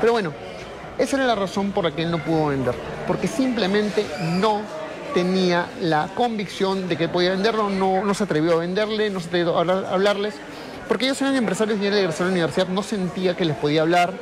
Pero 0.00 0.12
bueno, 0.12 0.32
esa 0.98 1.16
era 1.16 1.26
la 1.26 1.34
razón 1.34 1.72
por 1.72 1.84
la 1.84 1.92
que 1.92 2.02
él 2.02 2.10
no 2.10 2.18
pudo 2.18 2.48
vender, 2.48 2.74
porque 3.06 3.26
simplemente 3.26 4.04
no 4.20 4.60
tenía 5.14 5.66
la 5.80 6.08
convicción 6.14 6.88
de 6.88 6.96
que 6.96 7.08
podía 7.08 7.30
venderlo, 7.30 7.70
no, 7.70 8.04
no 8.04 8.14
se 8.14 8.24
atrevió 8.24 8.54
a 8.54 8.56
venderle, 8.56 9.08
no 9.08 9.20
se 9.20 9.28
atrevió 9.28 9.56
a 9.56 9.92
hablarles, 9.92 10.34
porque 10.88 11.06
ellos 11.06 11.22
eran 11.22 11.36
empresarios 11.36 11.80
y 11.80 11.86
él 11.86 11.94
egresó 11.94 12.24
a 12.24 12.26
la 12.26 12.32
universidad, 12.32 12.68
no 12.68 12.82
sentía 12.82 13.36
que 13.36 13.44
les 13.44 13.56
podía 13.56 13.82
hablar, 13.82 14.12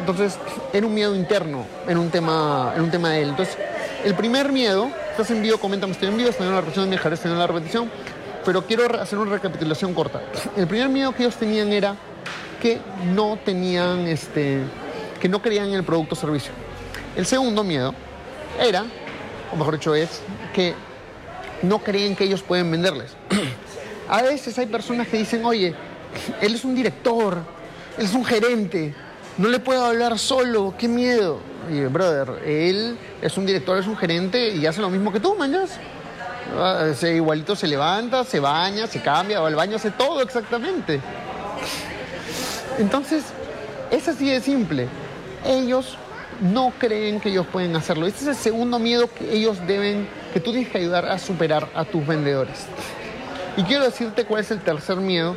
entonces 0.00 0.38
era 0.72 0.86
un 0.86 0.94
miedo 0.94 1.14
interno 1.14 1.66
en 1.86 1.98
un 1.98 2.10
tema, 2.10 2.72
en 2.76 2.82
un 2.82 2.90
tema 2.90 3.10
de 3.10 3.22
él. 3.22 3.28
Entonces, 3.30 3.56
el 4.04 4.14
primer 4.14 4.52
miedo, 4.52 4.90
estás 5.10 5.30
en 5.30 5.42
vivo, 5.42 5.58
coméntame, 5.58 5.92
estoy 5.92 6.08
en 6.08 6.16
vivo, 6.16 6.30
estoy 6.30 6.46
en 6.46 6.54
la 6.54 6.60
repetición, 6.60 6.90
dejaré 6.90 7.14
estoy 7.14 7.32
en 7.32 7.38
la 7.38 7.46
repetición, 7.46 7.90
pero 8.44 8.64
quiero 8.64 9.00
hacer 9.00 9.18
una 9.18 9.32
recapitulación 9.32 9.92
corta. 9.94 10.22
El 10.56 10.66
primer 10.66 10.88
miedo 10.88 11.12
que 11.12 11.24
ellos 11.24 11.36
tenían 11.36 11.72
era 11.72 11.96
que 12.60 12.78
no 13.12 13.38
tenían, 13.44 14.06
este, 14.06 14.60
que 15.20 15.28
no 15.28 15.42
creían 15.42 15.68
en 15.68 15.74
el 15.74 15.84
producto 15.84 16.14
o 16.14 16.18
servicio. 16.18 16.52
El 17.16 17.26
segundo 17.26 17.64
miedo 17.64 17.94
era, 18.60 18.84
o 19.52 19.56
mejor 19.56 19.74
dicho 19.74 19.94
es, 19.94 20.20
que 20.54 20.74
no 21.62 21.80
creen 21.80 22.14
que 22.14 22.24
ellos 22.24 22.42
pueden 22.42 22.70
venderles. 22.70 23.16
A 24.08 24.22
veces 24.22 24.58
hay 24.58 24.66
personas 24.66 25.08
que 25.08 25.18
dicen, 25.18 25.44
oye, 25.44 25.74
él 26.40 26.54
es 26.54 26.64
un 26.64 26.74
director, 26.74 27.38
él 27.98 28.04
es 28.04 28.14
un 28.14 28.24
gerente, 28.24 28.94
no 29.38 29.48
le 29.48 29.60
puedo 29.60 29.84
hablar 29.84 30.18
solo, 30.18 30.74
qué 30.76 30.88
miedo. 30.88 31.38
Y 31.70 31.80
brother, 31.82 32.42
él 32.44 32.98
es 33.22 33.36
un 33.36 33.46
director, 33.46 33.78
es 33.78 33.86
un 33.86 33.96
gerente 33.96 34.50
y 34.50 34.66
hace 34.66 34.80
lo 34.80 34.90
mismo 34.90 35.12
que 35.12 35.20
tú, 35.20 35.34
mañas. 35.36 35.78
Ah, 36.58 36.86
igualito 37.02 37.54
se 37.54 37.66
levanta, 37.66 38.24
se 38.24 38.40
baña, 38.40 38.86
se 38.86 39.00
cambia, 39.00 39.40
va 39.40 39.48
al 39.48 39.54
baño, 39.54 39.76
hace 39.76 39.90
todo 39.90 40.22
exactamente. 40.22 41.00
Entonces, 42.78 43.24
es 43.90 44.08
así 44.08 44.28
de 44.28 44.40
simple. 44.40 44.88
Ellos 45.44 45.96
no 46.40 46.72
creen 46.78 47.20
que 47.20 47.28
ellos 47.28 47.46
pueden 47.46 47.76
hacerlo. 47.76 48.06
Este 48.06 48.22
es 48.22 48.28
el 48.28 48.36
segundo 48.36 48.78
miedo 48.78 49.08
que 49.12 49.32
ellos 49.32 49.58
deben, 49.66 50.08
que 50.32 50.40
tú 50.40 50.52
tienes 50.52 50.70
que 50.70 50.78
ayudar 50.78 51.06
a 51.06 51.18
superar 51.18 51.68
a 51.74 51.84
tus 51.84 52.06
vendedores. 52.06 52.66
Y 53.56 53.62
quiero 53.64 53.84
decirte 53.84 54.24
cuál 54.24 54.40
es 54.42 54.50
el 54.50 54.60
tercer 54.60 54.96
miedo 54.96 55.36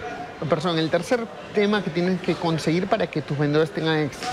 Perdón, 0.50 0.79
el 0.79 0.89
tercer 0.89 1.27
tema 1.53 1.83
que 1.83 1.91
tienes 1.91 2.19
que 2.19 2.33
conseguir 2.33 2.88
para 2.88 3.05
que 3.07 3.21
tus 3.21 3.38
vendedores 3.38 3.71
tengan 3.71 4.00
éxito. 4.00 4.27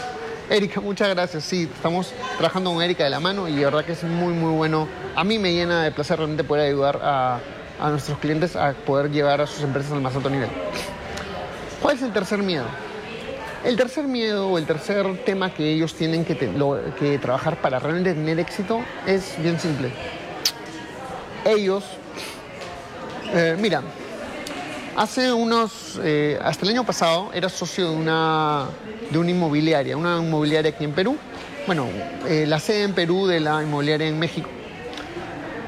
Erika, 0.49 0.81
muchas 0.81 1.11
gracias. 1.11 1.45
Sí, 1.45 1.69
estamos 1.73 2.15
trabajando 2.39 2.73
con 2.73 2.83
Erika 2.83 3.05
de 3.05 3.11
la 3.11 3.21
mano 3.21 3.47
y 3.47 3.57
de 3.57 3.65
verdad 3.67 3.85
que 3.85 3.93
es 3.93 4.03
muy, 4.05 4.33
muy 4.33 4.55
bueno. 4.55 4.89
A 5.15 5.23
mí 5.23 5.39
me 5.39 5.53
llena 5.53 5.83
de 5.83 5.93
placer 5.93 6.17
realmente 6.17 6.45
poder 6.45 6.69
ayudar 6.69 6.99
a, 7.03 7.41
nuestros 7.91 8.19
clientes 8.19 8.57
a 8.57 8.73
poder 8.73 9.11
llevar 9.11 9.43
a 9.43 9.47
sus 9.47 9.63
empresas 9.63 9.93
al 9.93 10.01
más 10.01 10.17
alto 10.17 10.31
nivel. 10.31 10.49
¿Cuál 11.83 11.97
es 11.97 12.03
el 12.03 12.13
tercer 12.13 12.39
miedo? 12.39 12.65
El 13.63 13.77
tercer 13.77 14.05
miedo 14.05 14.49
o 14.49 14.57
el 14.57 14.65
tercer 14.65 15.25
tema 15.25 15.53
que 15.53 15.71
ellos 15.71 15.95
tienen 15.95 16.25
que, 16.25 16.37
que 16.99 17.19
trabajar 17.19 17.61
para 17.61 17.79
realmente 17.79 18.15
tener 18.15 18.41
éxito 18.41 18.81
es 19.07 19.35
bien 19.43 19.61
simple. 19.61 19.91
Ellos, 21.45 21.85
eh, 23.35 23.57
mira, 23.61 23.83
Hace 24.99 25.33
unos, 25.33 26.01
eh, 26.03 26.37
hasta 26.43 26.65
el 26.65 26.73
año 26.73 26.85
pasado, 26.85 27.31
era 27.33 27.49
socio 27.49 27.89
de 27.89 27.97
una, 27.97 28.67
de 29.09 29.17
una 29.17 29.31
inmobiliaria, 29.31 29.97
una 29.97 30.19
inmobiliaria 30.19 30.73
aquí 30.73 30.83
en 30.83 30.91
Perú. 30.91 31.17
Bueno, 31.69 31.87
eh, 32.27 32.47
la 32.49 32.59
sede 32.59 32.83
en 32.83 32.95
Perú 32.95 33.29
de 33.29 33.39
la 33.39 33.63
inmobiliaria 33.63 34.09
en 34.09 34.19
México. 34.19 34.49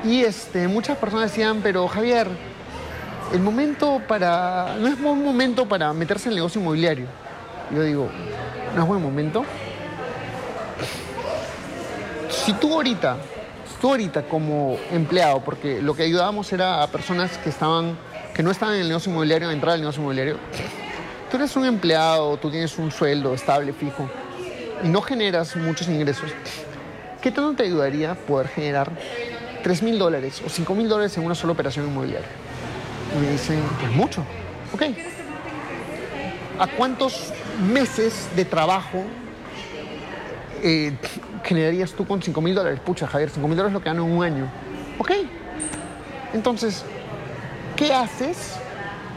Y 0.03 0.23
este, 0.23 0.67
muchas 0.67 0.99
personas 0.99 1.31
decían, 1.31 1.61
pero 1.63 1.87
Javier, 1.87 2.27
el 3.33 3.39
momento 3.39 4.03
para, 4.09 4.75
no 4.81 4.89
es 4.89 5.01
buen 5.01 5.23
momento 5.23 5.65
para 5.65 5.93
meterse 5.93 6.25
en 6.25 6.31
el 6.31 6.37
negocio 6.39 6.61
inmobiliario. 6.61 7.07
Yo 7.73 7.85
digo, 7.85 8.11
¿no 8.75 8.83
es 8.83 8.89
buen 8.89 9.01
momento? 9.01 9.45
Si 12.31 12.53
tú 12.55 12.75
ahorita, 12.75 13.17
tú 13.81 13.91
ahorita 13.91 14.25
como 14.25 14.77
empleado, 14.91 15.41
porque 15.45 15.81
lo 15.81 15.95
que 15.95 16.03
ayudábamos 16.03 16.53
era 16.53 16.83
a 16.83 16.89
personas 16.89 17.39
que 17.39 17.51
estaban 17.51 17.97
que 18.35 18.43
no 18.43 18.51
están 18.51 18.75
en 18.75 18.81
el 18.83 18.89
negocio 18.89 19.11
inmobiliario, 19.11 19.51
entrar 19.51 19.75
al 19.75 19.81
negocio 19.81 20.01
inmobiliario, 20.01 20.39
tú 21.31 21.37
eres 21.37 21.55
un 21.57 21.65
empleado, 21.65 22.37
tú 22.37 22.51
tienes 22.51 22.77
un 22.79 22.91
sueldo 22.91 23.35
estable, 23.35 23.73
fijo, 23.73 24.09
y 24.83 24.89
no 24.89 25.03
generas 25.03 25.57
muchos 25.57 25.89
ingresos, 25.89 26.31
¿qué 27.21 27.31
tanto 27.31 27.55
te 27.55 27.65
ayudaría 27.65 28.15
poder 28.15 28.49
generar 28.49 28.91
3 29.63 29.83
mil 29.83 29.99
dólares 29.99 30.43
o 30.45 30.49
5 30.49 30.75
mil 30.75 30.89
dólares 30.89 31.17
en 31.17 31.25
una 31.25 31.35
sola 31.35 31.53
operación 31.53 31.87
inmobiliaria? 31.87 32.29
Y 33.17 33.21
me 33.21 33.33
dicen, 33.33 33.61
pues 33.79 33.93
mucho. 33.93 34.25
Ok. 34.73 34.83
¿A 36.59 36.67
cuántos 36.67 37.33
meses 37.73 38.29
de 38.37 38.45
trabajo 38.45 39.03
eh, 40.63 40.93
generarías 41.43 41.93
tú 41.93 42.07
con 42.07 42.23
5 42.23 42.41
mil 42.41 42.55
dólares? 42.55 42.81
Pucha, 42.81 43.07
Javier, 43.07 43.31
5 43.31 43.49
mil 43.49 43.57
dólares 43.57 43.73
lo 43.73 43.81
que 43.81 43.87
gano 43.87 44.05
en 44.05 44.13
un 44.13 44.23
año. 44.25 44.51
Ok. 44.99 45.13
Entonces, 46.33 46.85
¿qué 47.81 47.95
haces 47.95 48.57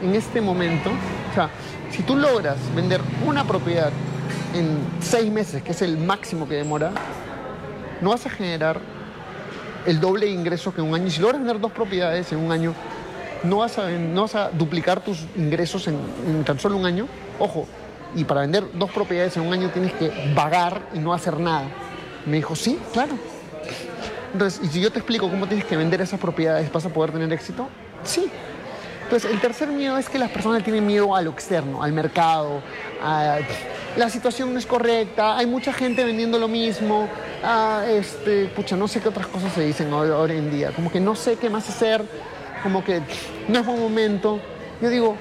en 0.02 0.14
este 0.14 0.40
momento? 0.40 0.90
O 1.30 1.34
sea, 1.34 1.50
si 1.90 2.02
tú 2.02 2.16
logras 2.16 2.56
vender 2.74 2.98
una 3.26 3.44
propiedad 3.44 3.90
en 4.54 4.78
seis 5.00 5.30
meses, 5.30 5.62
que 5.62 5.72
es 5.72 5.82
el 5.82 5.98
máximo 5.98 6.48
que 6.48 6.54
demora, 6.54 6.90
no 8.00 8.10
vas 8.10 8.24
a 8.24 8.30
generar 8.30 8.80
el 9.84 10.00
doble 10.00 10.24
de 10.26 10.32
ingresos 10.32 10.72
que 10.72 10.80
en 10.80 10.88
un 10.88 10.94
año. 10.94 11.08
Y 11.08 11.10
si 11.10 11.20
logras 11.20 11.40
vender 11.40 11.60
dos 11.60 11.72
propiedades 11.72 12.32
en 12.32 12.38
un 12.38 12.50
año, 12.52 12.72
no 13.42 13.58
vas 13.58 13.78
a, 13.78 13.90
no 13.90 14.22
vas 14.22 14.34
a 14.34 14.48
duplicar 14.48 15.00
tus 15.04 15.26
ingresos 15.36 15.86
en, 15.86 16.42
tan 16.44 16.58
solo 16.58 16.78
un 16.78 16.86
año. 16.86 17.06
Ojo, 17.38 17.66
y 18.16 18.24
para 18.24 18.40
vender 18.40 18.64
dos 18.72 18.90
propiedades 18.92 19.36
en 19.36 19.46
un 19.46 19.52
año 19.52 19.68
tienes 19.68 19.92
que 19.92 20.32
vagar 20.34 20.88
y 20.94 21.00
no 21.00 21.12
hacer 21.12 21.38
nada. 21.38 21.68
Me 22.24 22.36
dijo, 22.36 22.56
sí, 22.56 22.78
claro. 22.94 23.12
Entonces, 24.32 24.58
y 24.64 24.68
si 24.68 24.80
yo 24.80 24.90
te 24.90 25.00
explico 25.00 25.28
cómo 25.28 25.46
tienes 25.46 25.66
que 25.66 25.76
vender 25.76 26.00
esas 26.00 26.18
propiedades, 26.18 26.72
¿vas 26.72 26.86
a 26.86 26.88
poder 26.88 27.12
tener 27.12 27.30
éxito? 27.30 27.68
Sí. 28.04 28.30
Entonces, 29.14 29.30
el 29.30 29.40
tercer 29.40 29.68
miedo 29.68 29.96
es 29.96 30.08
que 30.08 30.18
las 30.18 30.28
personas 30.28 30.64
tienen 30.64 30.84
miedo 30.84 31.14
a 31.14 31.22
lo 31.22 31.30
externo, 31.30 31.84
al 31.84 31.92
mercado, 31.92 32.60
a, 33.00 33.38
la 33.96 34.10
situación 34.10 34.52
no 34.52 34.58
es 34.58 34.66
correcta, 34.66 35.36
hay 35.36 35.46
mucha 35.46 35.72
gente 35.72 36.04
vendiendo 36.04 36.36
lo 36.36 36.48
mismo, 36.48 37.08
este, 37.86 38.46
pucha, 38.46 38.74
no 38.74 38.88
sé 38.88 39.00
qué 39.00 39.10
otras 39.10 39.28
cosas 39.28 39.52
se 39.52 39.60
dicen 39.60 39.92
ahora, 39.92 40.34
en 40.34 40.50
día, 40.50 40.72
como 40.72 40.90
que 40.90 40.98
no 40.98 41.14
sé 41.14 41.36
qué 41.36 41.48
más 41.48 41.68
hacer, 41.68 42.04
como 42.64 42.82
que 42.82 43.02
no 43.46 43.60
es 43.60 43.64
buen 43.64 43.78
momento. 43.78 44.40
Yo 44.82 44.90
digo, 44.90 45.16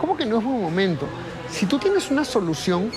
¿cómo 0.00 0.16
que 0.16 0.24
no 0.24 0.38
es 0.38 0.44
buen 0.44 0.62
momento? 0.62 1.08
Si 1.50 1.66
tú 1.66 1.80
tienes 1.80 2.12
una 2.12 2.24
solución 2.24 2.92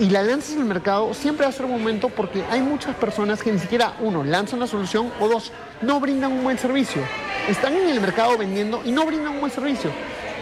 y 0.00 0.10
la 0.10 0.24
lanzas 0.24 0.56
el 0.56 0.64
mercado, 0.64 1.14
siempre 1.14 1.46
va 1.46 1.50
a 1.50 1.52
ser 1.52 1.66
un 1.66 1.72
momento 1.72 2.08
porque 2.08 2.42
hay 2.50 2.62
muchas 2.62 2.96
personas 2.96 3.44
que 3.44 3.52
ni 3.52 3.60
siquiera, 3.60 3.92
uno, 4.00 4.24
lanzan 4.24 4.58
la 4.58 4.66
solución 4.66 5.12
o 5.20 5.28
dos, 5.28 5.52
no 5.82 6.00
brindan 6.00 6.32
un 6.32 6.42
buen 6.42 6.58
servicio 6.58 7.00
están 7.48 7.76
en 7.76 7.88
el 7.88 8.00
mercado 8.00 8.36
vendiendo 8.38 8.82
y 8.84 8.92
no 8.92 9.04
brindan 9.04 9.34
un 9.34 9.40
buen 9.40 9.52
servicio. 9.52 9.90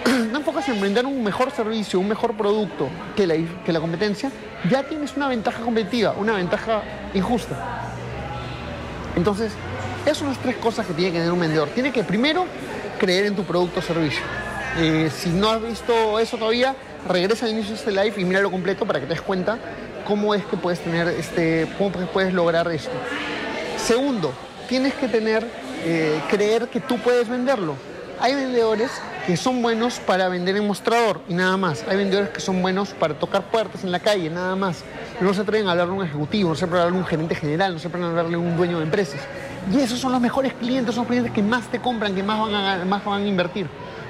no 0.33 0.39
enfocas 0.39 0.69
en 0.69 0.81
brindar 0.81 1.07
un 1.07 1.23
mejor 1.23 1.51
servicio, 1.51 2.01
un 2.01 2.09
mejor 2.09 2.35
producto 2.35 2.89
que 3.17 3.27
la, 3.27 3.35
que 3.65 3.73
la 3.73 3.81
competencia, 3.81 4.31
ya 4.69 4.83
tienes 4.83 5.17
una 5.17 5.29
ventaja 5.29 5.63
competitiva, 5.63 6.15
una 6.19 6.35
ventaja 6.35 6.83
injusta. 7.15 7.57
Entonces, 9.17 9.53
esas 10.05 10.19
son 10.19 10.29
las 10.29 10.39
tres 10.39 10.57
cosas 10.57 10.87
que 10.87 10.95
tiene 10.95 11.13
que 11.13 11.19
tener 11.19 11.33
un 11.33 11.41
vendedor. 11.41 11.69
Tiene 11.71 11.93
que 11.93 12.05
primero 12.05 12.47
creer 12.99 13.27
en 13.27 13.37
tu 13.37 13.45
producto 13.45 13.81
o 13.81 13.83
servicio. 13.83 14.23
Eh, 14.79 15.11
si 15.15 15.31
no 15.31 15.51
has 15.51 15.63
visto 15.63 16.19
eso 16.19 16.37
todavía, 16.37 16.75
regresa 17.09 17.47
al 17.47 17.53
inicio 17.53 17.73
de 17.73 17.79
este 17.79 17.91
live 17.91 18.15
y 18.17 18.25
míralo 18.25 18.51
completo 18.51 18.87
para 18.87 19.01
que 19.01 19.07
te 19.07 19.15
des 19.15 19.23
cuenta 19.23 19.59
cómo 20.07 20.35
es 20.35 20.45
que 20.45 20.57
puedes 20.57 20.81
tener 20.81 21.09
este, 21.09 21.69
cómo 21.77 21.91
puedes 21.91 22.33
lograr 22.33 22.71
esto. 22.71 22.93
Segundo, 23.77 24.33
tienes 24.69 24.95
que 24.95 25.09
tener 25.09 25.47
eh, 25.85 26.21
creer 26.29 26.69
que 26.69 26.81
tú 26.81 26.99
puedes 26.99 27.29
venderlo. 27.29 27.75
Hay 28.21 28.35
vendedores 28.35 28.91
que 29.27 29.37
son 29.37 29.63
buenos 29.63 29.99
para 29.99 30.29
vender 30.29 30.57
en 30.57 30.67
mostrador 30.67 31.23
y 31.29 31.35
nada 31.35 31.57
más. 31.57 31.85
Hay 31.89 31.97
vendedores 31.97 32.31
que 32.31 32.41
son 32.41 32.61
buenos 32.61 32.91
para 32.91 33.15
tocar 33.15 33.45
puertas 33.51 33.83
en 33.85 33.93
la 33.93 34.01
calle, 34.01 34.29
nada 34.29 34.57
más. 34.57 34.85
No 35.21 35.33
se 35.33 35.41
atreven 35.41 35.69
a 35.69 35.71
hablarle 35.71 35.95
a 35.95 35.97
un 35.97 36.05
ejecutivo, 36.05 36.51
no 36.51 36.55
se 36.55 36.65
atreven 36.65 36.81
a 36.81 36.83
hablarle 36.85 36.99
a 36.99 37.03
un 37.03 37.09
gerente 37.09 37.35
general, 37.35 37.73
no 37.73 37.79
se 37.79 37.89
atreven 37.89 38.07
a 38.07 38.11
hablarle 38.11 38.35
a 38.35 38.39
un 38.39 38.57
dueño 38.57 38.79
de 38.79 38.85
empresas. 38.85 39.21
Y 39.73 39.81
esos 39.81 39.99
son 39.99 40.13
los 40.13 40.21
mejores 40.21 40.53
clientes, 40.55 40.95
son 40.95 41.03
los 41.03 41.09
clientes 41.09 41.33
que 41.33 41.43
más 41.43 41.67
te 41.69 41.81
compran, 41.81 42.15
que 42.15 42.23
más 42.23 42.41
van 42.41 42.55
a, 42.55 42.85
más 42.85 43.05
van 43.05 43.23
a 43.23 43.27
invertir, 43.27 43.67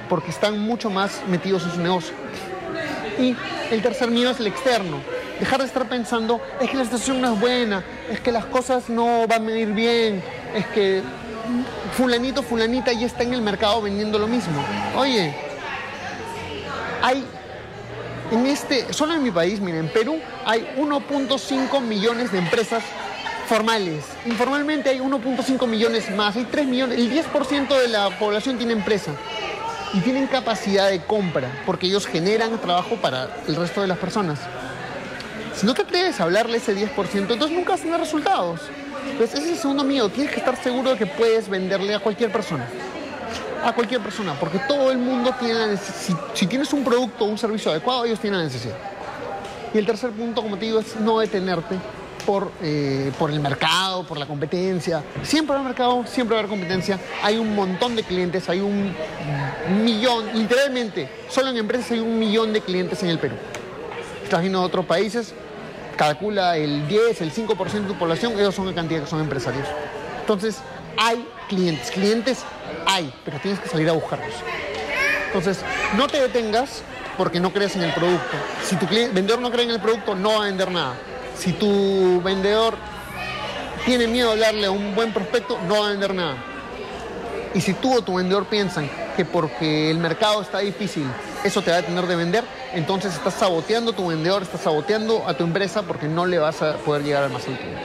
porque 0.09 0.31
están 0.31 0.59
mucho 0.59 0.91
más 0.91 1.23
metidos 1.29 1.65
en 1.65 1.71
su 1.73 1.81
negocio. 1.81 2.15
Y 3.19 3.37
el 3.71 3.83
tercer 3.83 4.11
miedo 4.11 4.31
es 4.31 4.41
el 4.41 4.47
externo. 4.47 4.99
Dejar 5.39 5.61
de 5.61 5.67
estar 5.67 5.89
pensando, 5.89 6.41
es 6.61 6.69
que 6.69 6.77
la 6.77 6.85
situación 6.85 7.21
no 7.21 7.33
es 7.33 7.41
buena, 7.41 7.85
es 8.11 8.21
que 8.21 8.33
las 8.33 8.45
cosas 8.47 8.89
no 8.89 9.27
van 9.27 9.47
a 9.49 9.53
ir 9.53 9.73
bien, 9.73 10.23
es 10.55 10.67
que 10.67 11.03
fulanito, 11.97 12.43
fulanita 12.43 12.93
ya 12.93 13.07
está 13.07 13.23
en 13.23 13.35
el 13.35 13.43
mercado 13.43 13.83
vendiendo 13.83 14.19
lo 14.19 14.27
mismo. 14.27 14.65
Oye, 14.97 15.35
hay 17.03 17.25
en 18.31 18.47
este, 18.47 18.93
solo 18.93 19.15
en 19.15 19.23
mi 19.23 19.31
país, 19.31 19.61
miren, 19.61 19.87
en 19.87 19.93
Perú 19.93 20.21
hay 20.47 20.73
1.5 20.77 21.81
millones 21.81 22.31
de 22.31 22.39
empresas 22.39 22.83
formales. 23.49 24.05
Informalmente 24.27 24.91
hay 24.91 25.01
1.5 25.01 25.67
millones 25.67 26.11
más, 26.15 26.37
hay 26.37 26.45
3 26.45 26.67
millones, 26.67 26.99
el 26.99 27.13
10% 27.13 27.69
de 27.69 27.89
la 27.89 28.19
población 28.19 28.57
tiene 28.57 28.73
empresa 28.73 29.13
y 29.93 30.01
tienen 30.01 30.29
capacidad 30.29 30.89
de 30.89 31.01
compra 31.01 31.51
porque 31.67 31.89
ellos 31.89 32.07
generan 32.07 32.61
trabajo 32.61 32.97
para 32.97 33.29
el 33.49 33.57
resto 33.57 33.81
de 33.81 33.89
las 33.89 33.99
personas. 33.99 34.39
Si 35.57 35.67
no 35.67 35.75
te 35.75 35.83
atreves 35.83 36.21
a 36.21 36.25
hablarle 36.25 36.59
ese 36.59 36.77
10%, 36.77 36.95
entonces 37.15 37.51
nunca 37.51 37.77
tener 37.77 37.99
resultados. 37.99 38.61
Entonces 39.21 39.39
ese 39.39 39.51
es 39.51 39.57
el 39.57 39.61
segundo 39.61 39.85
miedo, 39.85 40.09
tienes 40.09 40.33
que 40.33 40.39
estar 40.39 40.57
seguro 40.63 40.93
de 40.93 40.97
que 40.97 41.05
puedes 41.05 41.47
venderle 41.47 41.95
a 41.95 42.01
cualquier 42.01 42.33
persona. 42.33 42.67
A 43.63 43.75
cualquier 43.75 44.01
persona, 44.01 44.33
porque 44.41 44.59
todo 44.61 44.91
el 44.91 44.97
mundo 44.97 45.35
tiene 45.39 45.53
la 45.57 45.67
necesidad. 45.67 46.19
Si, 46.33 46.47
tienes 46.47 46.73
un 46.73 46.83
producto 46.83 47.27
o 47.27 47.29
un 47.29 47.37
servicio 47.37 47.71
adecuado, 47.71 48.07
ellos 48.07 48.19
tienen 48.19 48.39
la 48.39 48.47
necesidad. 48.47 48.77
Y 49.75 49.77
el 49.77 49.85
tercer 49.85 50.09
punto, 50.13 50.41
como 50.41 50.57
te 50.57 50.65
digo, 50.65 50.81
es 50.81 50.97
no 50.97 51.19
detenerte 51.19 51.77
por, 52.25 52.51
eh, 52.63 53.13
por 53.19 53.31
el 53.31 53.41
mercado, 53.41 54.07
por 54.07 54.17
la 54.17 54.25
competencia. 54.25 55.05
Siempre 55.23 55.53
va 55.53 55.57
a 55.57 55.61
haber 55.65 55.75
mercado, 55.75 56.07
siempre 56.07 56.39
haber 56.39 56.49
competencia. 56.49 56.99
Hay 57.23 57.37
un 57.37 57.55
montón 57.55 57.97
de 57.97 58.03
clientes, 58.05 58.49
hay 58.49 58.61
un 58.61 58.95
millón, 59.85 60.31
literalmente, 60.33 61.11
solo 61.29 61.51
en 61.51 61.59
empresas 61.59 61.91
hay 61.91 62.01
un 62.01 62.19
millón 62.19 62.55
de 62.55 62.63
clientes 62.63 63.03
en 63.03 63.11
el 63.11 63.19
Perú. 63.19 63.35
Estás 64.25 64.41
viendo 64.41 64.63
otros 64.63 64.87
países, 64.87 65.35
calcula 66.01 66.57
el 66.57 66.89
10, 66.89 67.21
el 67.21 67.31
5% 67.31 67.73
de 67.73 67.89
tu 67.89 67.95
población, 67.95 68.33
ellos 68.33 68.55
son 68.55 68.67
la 68.67 68.75
cantidad 68.75 69.03
que 69.03 69.07
son 69.07 69.21
empresarios. 69.21 69.69
Entonces, 70.19 70.57
hay 70.97 71.29
clientes, 71.47 71.91
clientes 71.91 72.43
hay, 72.87 73.13
pero 73.23 73.39
tienes 73.39 73.61
que 73.61 73.69
salir 73.69 73.87
a 73.91 73.93
buscarlos. 73.93 74.33
Entonces, 75.27 75.59
no 75.99 76.07
te 76.07 76.19
detengas 76.19 76.81
porque 77.19 77.39
no 77.39 77.53
crees 77.53 77.77
en 77.77 77.83
el 77.83 77.93
producto. 77.93 78.35
Si 78.65 78.77
tu 78.77 78.87
vendedor 78.87 79.43
no 79.43 79.51
cree 79.51 79.67
en 79.67 79.73
el 79.73 79.81
producto, 79.81 80.15
no 80.15 80.39
va 80.39 80.45
a 80.45 80.47
vender 80.47 80.71
nada. 80.71 80.95
Si 81.37 81.53
tu 81.53 82.23
vendedor 82.23 82.77
tiene 83.85 84.07
miedo 84.07 84.31
a 84.31 84.33
hablarle 84.33 84.69
a 84.69 84.71
un 84.71 84.95
buen 84.95 85.13
prospecto, 85.13 85.59
no 85.69 85.81
va 85.83 85.89
a 85.89 85.91
vender 85.91 86.15
nada. 86.15 86.37
Y 87.53 87.61
si 87.61 87.75
tú 87.75 87.95
o 87.95 88.01
tu 88.01 88.15
vendedor 88.15 88.47
piensan 88.47 88.89
que 89.19 89.27
porque 89.27 89.91
el 89.91 89.99
mercado 89.99 90.41
está 90.41 90.61
difícil, 90.61 91.05
eso 91.45 91.63
te 91.63 91.71
va 91.71 91.79
a 91.79 91.83
tener 91.83 92.07
de 92.07 92.17
vender, 92.17 92.45
entonces 92.75 93.15
estás 93.15 93.35
saboteando 93.35 93.93
a 93.93 93.97
tu 93.97 94.09
vendedor, 94.09 94.43
estás 94.43 94.61
saboteando 94.63 95.27
a 95.27 95.35
tu 95.35 95.45
empresa 95.45 95.83
porque 95.83 96.07
no 96.07 96.27
le 96.27 96.39
vas 96.39 96.63
a 96.63 96.75
poder 96.79 97.03
llegar 97.03 97.25
al 97.25 97.31
más 97.31 97.47
alto 97.47 97.65
nivel. 97.65 97.85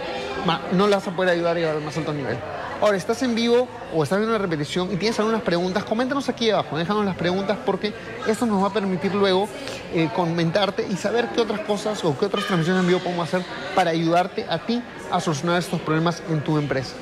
No 0.74 0.88
le 0.88 0.96
vas 0.96 1.08
a 1.08 1.12
poder 1.12 1.32
ayudar 1.32 1.58
a 1.58 1.60
llegar 1.60 1.76
al 1.76 1.82
más 1.82 1.98
alto 1.98 2.14
nivel. 2.14 2.38
Ahora, 2.82 2.98
estás 2.98 3.24
en 3.24 3.36
vivo 3.36 3.70
o 3.94 4.04
estás 4.04 4.20
viendo 4.20 4.36
una 4.36 4.44
repetición 4.44 4.92
y 4.92 4.98
tienes 4.98 5.18
algunas 5.20 5.42
preguntas, 5.42 5.86
coméntanos 5.86 6.28
aquí 6.28 6.52
abajo, 6.52 6.78
déjanos 6.78 7.06
las 7.06 7.16
preguntas 7.16 7.58
porque 7.66 7.94
eso 8.28 8.46
nos 8.46 8.62
va 8.62 8.68
a 8.68 8.74
permitir 8.74 9.16
luego 9.16 9.48
eh, 9.94 10.10
comentarte 10.14 10.86
y 10.90 10.98
saber 10.98 11.30
qué 11.34 11.42
otras 11.42 11.62
cosas 11.62 12.04
o 12.04 12.18
qué 12.18 12.26
otras 12.26 12.46
transmisiones 12.46 12.82
en 12.82 12.88
vivo 12.88 13.00
podemos 13.00 13.28
hacer 13.28 13.46
para 13.74 13.92
ayudarte 13.92 14.46
a 14.50 14.60
ti 14.60 14.84
a 15.10 15.22
solucionar 15.22 15.58
estos 15.58 15.80
problemas 15.82 16.22
en 16.30 16.44
tu 16.44 16.58
empresa. 16.58 16.96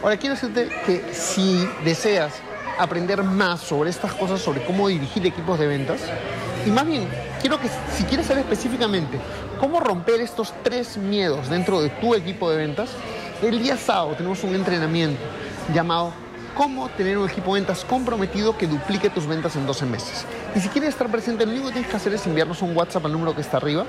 Ahora, 0.00 0.16
quiero 0.16 0.36
decirte 0.36 0.68
que 0.86 1.12
si 1.12 1.68
deseas 1.84 2.32
aprender 2.78 3.22
más 3.22 3.60
sobre 3.60 3.90
estas 3.90 4.12
cosas, 4.12 4.40
sobre 4.40 4.64
cómo 4.64 4.88
dirigir 4.88 5.26
equipos 5.26 5.58
de 5.58 5.66
ventas, 5.66 6.00
y 6.66 6.70
más 6.70 6.84
bien, 6.84 7.08
quiero 7.40 7.60
que 7.60 7.68
si 7.96 8.02
quieres 8.04 8.26
saber 8.26 8.42
específicamente 8.42 9.20
cómo 9.60 9.78
romper 9.78 10.20
estos 10.20 10.52
tres 10.64 10.96
miedos 10.96 11.48
dentro 11.48 11.80
de 11.80 11.90
tu 11.90 12.12
equipo 12.16 12.50
de 12.50 12.56
ventas, 12.56 12.90
el 13.40 13.62
día 13.62 13.76
sábado 13.76 14.14
tenemos 14.16 14.42
un 14.42 14.54
entrenamiento 14.54 15.22
llamado 15.72 16.12
Cómo 16.56 16.88
tener 16.88 17.18
un 17.18 17.28
equipo 17.28 17.54
de 17.54 17.60
ventas 17.60 17.84
comprometido 17.84 18.56
que 18.56 18.66
duplique 18.66 19.10
tus 19.10 19.26
ventas 19.26 19.54
en 19.56 19.66
12 19.66 19.84
meses. 19.84 20.24
Y 20.54 20.60
si 20.60 20.70
quieres 20.70 20.88
estar 20.88 21.08
presente, 21.10 21.44
lo 21.44 21.52
único 21.52 21.66
que 21.66 21.74
tienes 21.74 21.90
que 21.90 21.96
hacer 21.96 22.14
es 22.14 22.26
enviarnos 22.26 22.62
un 22.62 22.74
WhatsApp 22.74 23.04
al 23.04 23.12
número 23.12 23.34
que 23.34 23.42
está 23.42 23.58
arriba. 23.58 23.84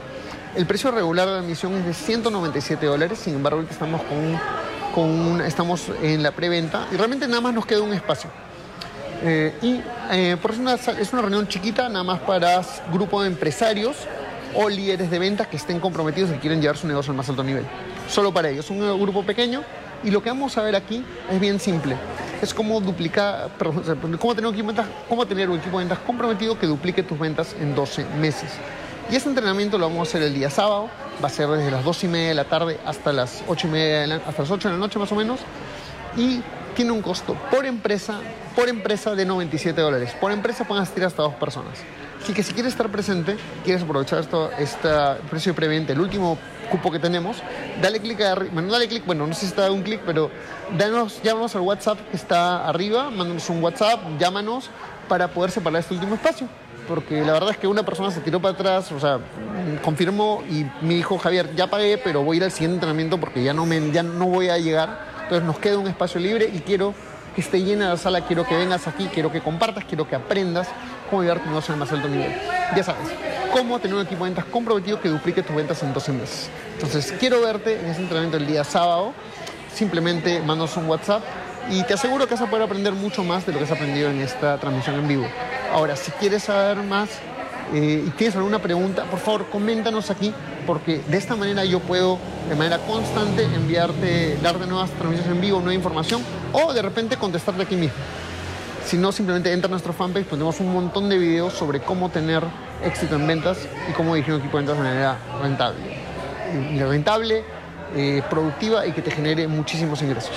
El 0.54 0.66
precio 0.66 0.92
regular 0.92 1.28
de 1.28 1.34
la 1.36 1.40
admisión 1.40 1.74
es 1.76 1.86
de 1.86 1.94
197 1.94 2.86
dólares, 2.86 3.20
sin 3.20 3.36
embargo, 3.36 3.60
ahorita 3.60 3.74
estamos, 3.74 4.02
con, 4.94 5.42
estamos 5.42 5.90
en 6.02 6.22
la 6.22 6.32
preventa 6.32 6.88
y 6.92 6.98
realmente 6.98 7.26
nada 7.28 7.40
más 7.40 7.54
nos 7.54 7.66
queda 7.66 7.82
un 7.82 7.94
espacio. 7.94 8.30
Eh, 9.24 9.54
y 9.62 9.82
eh, 10.12 10.38
por 10.42 10.52
eso 10.52 10.64
es 11.00 11.14
una 11.14 11.22
reunión 11.22 11.48
chiquita, 11.48 11.90
nada 11.90 12.04
más 12.04 12.20
para 12.20 12.62
grupo 12.92 13.22
de 13.22 13.28
empresarios 13.28 13.98
o 14.56 14.70
líderes 14.70 15.10
de 15.10 15.20
ventas 15.20 15.48
que 15.48 15.58
estén 15.58 15.80
comprometidos 15.80 16.32
y 16.32 16.36
quieren 16.36 16.62
llevar 16.62 16.78
su 16.78 16.88
negocio 16.88 17.12
al 17.12 17.18
más 17.18 17.30
alto 17.30 17.44
nivel 17.44 17.66
solo 18.10 18.34
para 18.34 18.50
ellos, 18.50 18.70
un 18.70 18.80
grupo 19.00 19.24
pequeño. 19.24 19.64
Y 20.04 20.12
lo 20.12 20.22
que 20.22 20.30
vamos 20.30 20.58
a 20.58 20.62
ver 20.62 20.76
aquí 20.76 21.04
es 21.30 21.40
bien 21.40 21.60
simple. 21.60 21.98
Es 22.42 22.54
cómo 22.54 22.80
duplicar, 22.80 23.50
cómo 23.58 24.36
tener, 24.36 24.46
un 24.46 24.54
equipo 24.54 24.68
de 24.68 24.76
ventas, 24.76 24.86
cómo 25.10 25.26
tener 25.26 25.50
un 25.50 25.58
equipo 25.58 25.80
de 25.80 25.86
ventas 25.86 26.00
comprometido 26.06 26.58
que 26.58 26.68
duplique 26.68 27.02
tus 27.02 27.18
ventas 27.18 27.56
en 27.60 27.74
12 27.74 28.06
meses. 28.20 28.52
Y 29.10 29.16
este 29.16 29.30
entrenamiento 29.30 29.78
lo 29.78 29.88
vamos 29.88 30.08
a 30.08 30.10
hacer 30.10 30.22
el 30.22 30.34
día 30.34 30.50
sábado, 30.50 30.90
va 31.24 31.28
a 31.28 31.32
ser 31.32 31.48
desde 31.50 31.72
las 31.72 31.84
2 31.84 32.04
y 32.04 32.08
media 32.10 32.28
de 32.30 32.34
la 32.36 32.44
tarde 32.44 32.80
hasta 32.86 33.12
las 33.12 33.44
8 33.48 33.68
y 33.68 33.70
media 33.72 34.22
hasta 34.28 34.42
las 34.44 34.52
8 34.52 34.68
de 34.68 34.74
la 34.76 34.80
noche 34.80 35.00
más 35.00 35.12
o 35.12 35.16
menos. 35.16 35.40
Y 36.16 36.42
tiene 36.76 36.92
un 36.92 37.02
costo 37.02 37.36
por 37.50 37.66
empresa, 37.66 38.20
por 38.58 38.70
empresa 38.70 39.14
de 39.14 39.24
97 39.24 39.80
dólares. 39.80 40.16
Por 40.20 40.32
empresa 40.32 40.64
pueden 40.64 40.82
asistir 40.82 41.04
hasta 41.04 41.22
dos 41.22 41.36
personas. 41.36 41.78
Así 42.20 42.34
que 42.34 42.42
si 42.42 42.54
quieres 42.56 42.72
estar 42.72 42.90
presente, 42.90 43.38
quieres 43.64 43.84
aprovechar 43.84 44.18
esto, 44.18 44.50
este 44.58 44.90
precio 45.30 45.52
de 45.52 45.56
preventa, 45.56 45.94
el 45.94 46.00
último 46.00 46.40
cupo 46.72 46.92
que 46.92 46.98
tenemos, 46.98 47.38
dale 47.84 48.00
clic 48.00 48.20
arriba, 48.20 48.50
bueno, 48.52 48.72
dale 48.72 48.88
clic, 48.88 49.06
bueno, 49.06 49.28
no 49.28 49.36
sé 49.36 49.42
si 49.42 49.46
está 49.46 49.72
un 49.72 49.84
clic, 49.84 50.02
pero 50.08 50.32
danos, 50.76 51.22
llámanos 51.22 51.56
al 51.56 51.62
WhatsApp 51.62 52.00
que 52.10 52.18
está 52.18 52.68
arriba, 52.68 53.12
mándanos 53.12 53.48
un 53.52 53.64
WhatsApp, 53.64 54.00
llámanos 54.18 54.72
para 55.08 55.28
poder 55.28 55.52
separar 55.52 55.80
este 55.80 55.94
último 55.94 56.16
espacio. 56.16 56.48
Porque 56.88 57.22
la 57.24 57.34
verdad 57.34 57.52
es 57.52 57.58
que 57.58 57.68
una 57.68 57.84
persona 57.84 58.10
se 58.10 58.22
tiró 58.22 58.42
para 58.42 58.56
atrás, 58.56 58.92
o 58.92 59.00
sea, 59.00 59.20
confirmó 59.84 60.42
y 60.50 60.66
me 60.82 60.96
dijo, 60.96 61.20
Javier, 61.20 61.54
ya 61.56 61.68
pagué, 61.68 62.00
pero 62.00 62.24
voy 62.24 62.38
a 62.38 62.38
ir 62.38 62.44
al 62.46 62.52
siguiente 62.52 62.78
entrenamiento 62.78 63.20
porque 63.20 63.44
ya 63.44 63.54
no, 63.54 63.68
me, 63.68 63.92
ya 63.92 64.02
no 64.02 64.26
voy 64.26 64.50
a 64.50 64.58
llegar. 64.58 65.16
Entonces 65.22 65.46
nos 65.46 65.60
queda 65.60 65.78
un 65.78 65.88
espacio 65.88 66.20
libre 66.20 66.50
y 66.52 66.62
quiero 66.62 66.96
esté 67.42 67.62
llena 67.62 67.90
la 67.90 67.98
sala, 67.98 68.22
quiero 68.22 68.46
que 68.46 68.56
vengas 68.56 68.88
aquí, 68.88 69.10
quiero 69.14 69.32
que 69.32 69.42
compartas, 69.42 69.86
quiero 69.86 70.08
que 70.08 70.16
aprendas 70.16 70.68
cómo 71.10 71.22
llevar 71.22 71.40
tu 71.40 71.50
negocio 71.50 71.74
al 71.74 71.80
más 71.80 71.92
alto 71.92 72.08
nivel. 72.08 72.34
Ya 72.76 72.84
sabes, 72.84 73.08
cómo 73.52 73.80
tener 73.80 73.96
un 73.96 74.06
equipo 74.06 74.24
de 74.24 74.32
ventas 74.32 74.46
comprometido 74.46 75.00
que 75.00 75.10
duplique 75.10 75.44
tus 75.44 75.56
ventas 75.56 75.82
en 75.84 75.94
12 75.94 76.12
meses. 76.14 76.50
Entonces, 76.74 77.14
quiero 77.20 77.42
verte 77.42 77.80
en 77.80 77.86
ese 77.88 78.02
entrenamiento 78.02 78.38
el 78.38 78.48
día 78.48 78.64
sábado. 78.64 79.14
Simplemente 79.74 80.42
mandas 80.42 80.76
un 80.78 80.88
WhatsApp 80.88 81.24
y 81.70 81.84
te 81.84 81.94
aseguro 81.94 82.28
que 82.28 82.34
vas 82.36 82.42
a 82.42 82.48
poder 82.48 82.64
aprender 82.64 82.94
mucho 82.94 83.24
más 83.24 83.46
de 83.46 83.52
lo 83.52 83.60
que 83.60 83.66
has 83.66 83.72
aprendido 83.72 84.10
en 84.10 84.22
esta 84.22 84.58
transmisión 84.58 84.96
en 84.96 85.08
vivo. 85.08 85.28
Ahora, 85.74 85.96
si 85.96 86.12
quieres 86.12 86.44
saber 86.44 86.78
más 86.78 87.10
eh, 87.74 88.04
y 88.08 88.10
tienes 88.12 88.36
alguna 88.36 88.60
pregunta, 88.60 89.04
por 89.06 89.20
favor, 89.20 89.48
coméntanos 89.50 90.10
aquí, 90.10 90.34
porque 90.66 91.02
de 91.08 91.18
esta 91.18 91.36
manera 91.36 91.66
yo 91.66 91.80
puedo 91.80 92.18
de 92.50 92.56
manera 92.56 92.78
constante 92.80 93.44
enviarte, 93.44 94.38
darte 94.42 94.66
nuevas 94.66 94.90
transmisiones 94.92 95.36
en 95.36 95.42
vivo, 95.42 95.60
nueva 95.60 95.74
información, 95.74 96.22
o 96.54 96.74
de 96.74 96.82
repente 96.82 97.18
contestarte 97.18 97.64
aquí 97.64 97.76
mismo. 97.76 97.98
Si 98.86 98.98
no, 98.98 99.12
simplemente 99.12 99.52
entra 99.52 99.68
a 99.68 99.72
nuestro 99.72 99.92
fanpage, 99.92 100.26
ponemos 100.26 100.60
un 100.62 100.72
montón 100.72 101.10
de 101.10 101.18
videos 101.18 101.54
sobre 101.54 101.82
cómo 101.82 102.10
tener 102.10 102.44
éxito 102.84 103.16
en 103.16 103.28
ventas 103.28 103.58
y 103.90 103.94
cómo 103.94 104.16
dirigir 104.16 104.36
un 104.36 104.40
equipo 104.40 104.58
de 104.58 104.64
ventas 104.64 104.78
de 104.78 104.84
manera 104.84 105.18
rentable. 105.42 106.88
Rentable, 106.88 107.44
eh, 107.96 108.22
productiva 108.30 108.86
y 108.86 108.94
que 108.94 109.02
te 109.02 109.12
genere 109.12 109.48
muchísimos 109.48 110.02
ingresos. 110.02 110.36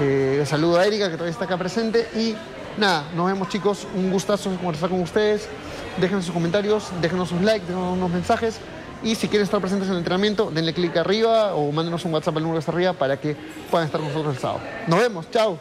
Eh, 0.00 0.44
saludo 0.46 0.78
a 0.78 0.86
Erika, 0.86 1.06
que 1.06 1.14
todavía 1.14 1.32
está 1.32 1.44
acá 1.44 1.56
presente. 1.56 2.08
Y 2.14 2.36
nada, 2.78 3.04
nos 3.14 3.26
vemos 3.26 3.48
chicos. 3.48 3.86
Un 3.94 4.10
gustazo 4.10 4.50
conversar 4.56 4.88
con 4.88 5.00
ustedes. 5.00 5.48
Déjenos 6.00 6.24
sus 6.24 6.34
comentarios, 6.34 6.84
déjenos 7.00 7.28
sus 7.28 7.40
likes, 7.42 7.66
déjenos 7.66 7.96
unos 7.96 8.10
mensajes. 8.10 8.60
Y 9.04 9.16
si 9.16 9.28
quieren 9.28 9.44
estar 9.44 9.60
presentes 9.60 9.88
en 9.88 9.94
el 9.94 9.98
entrenamiento, 9.98 10.50
denle 10.50 10.72
clic 10.72 10.96
arriba 10.96 11.54
o 11.54 11.72
mándenos 11.72 12.04
un 12.04 12.14
WhatsApp 12.14 12.36
al 12.36 12.42
número 12.44 12.56
que 12.56 12.60
está 12.60 12.72
arriba 12.72 12.92
para 12.92 13.20
que 13.20 13.36
puedan 13.70 13.86
estar 13.86 14.00
con 14.00 14.08
nosotros 14.08 14.36
el 14.36 14.40
sábado. 14.40 14.60
Nos 14.86 15.00
vemos, 15.00 15.30
chao. 15.30 15.58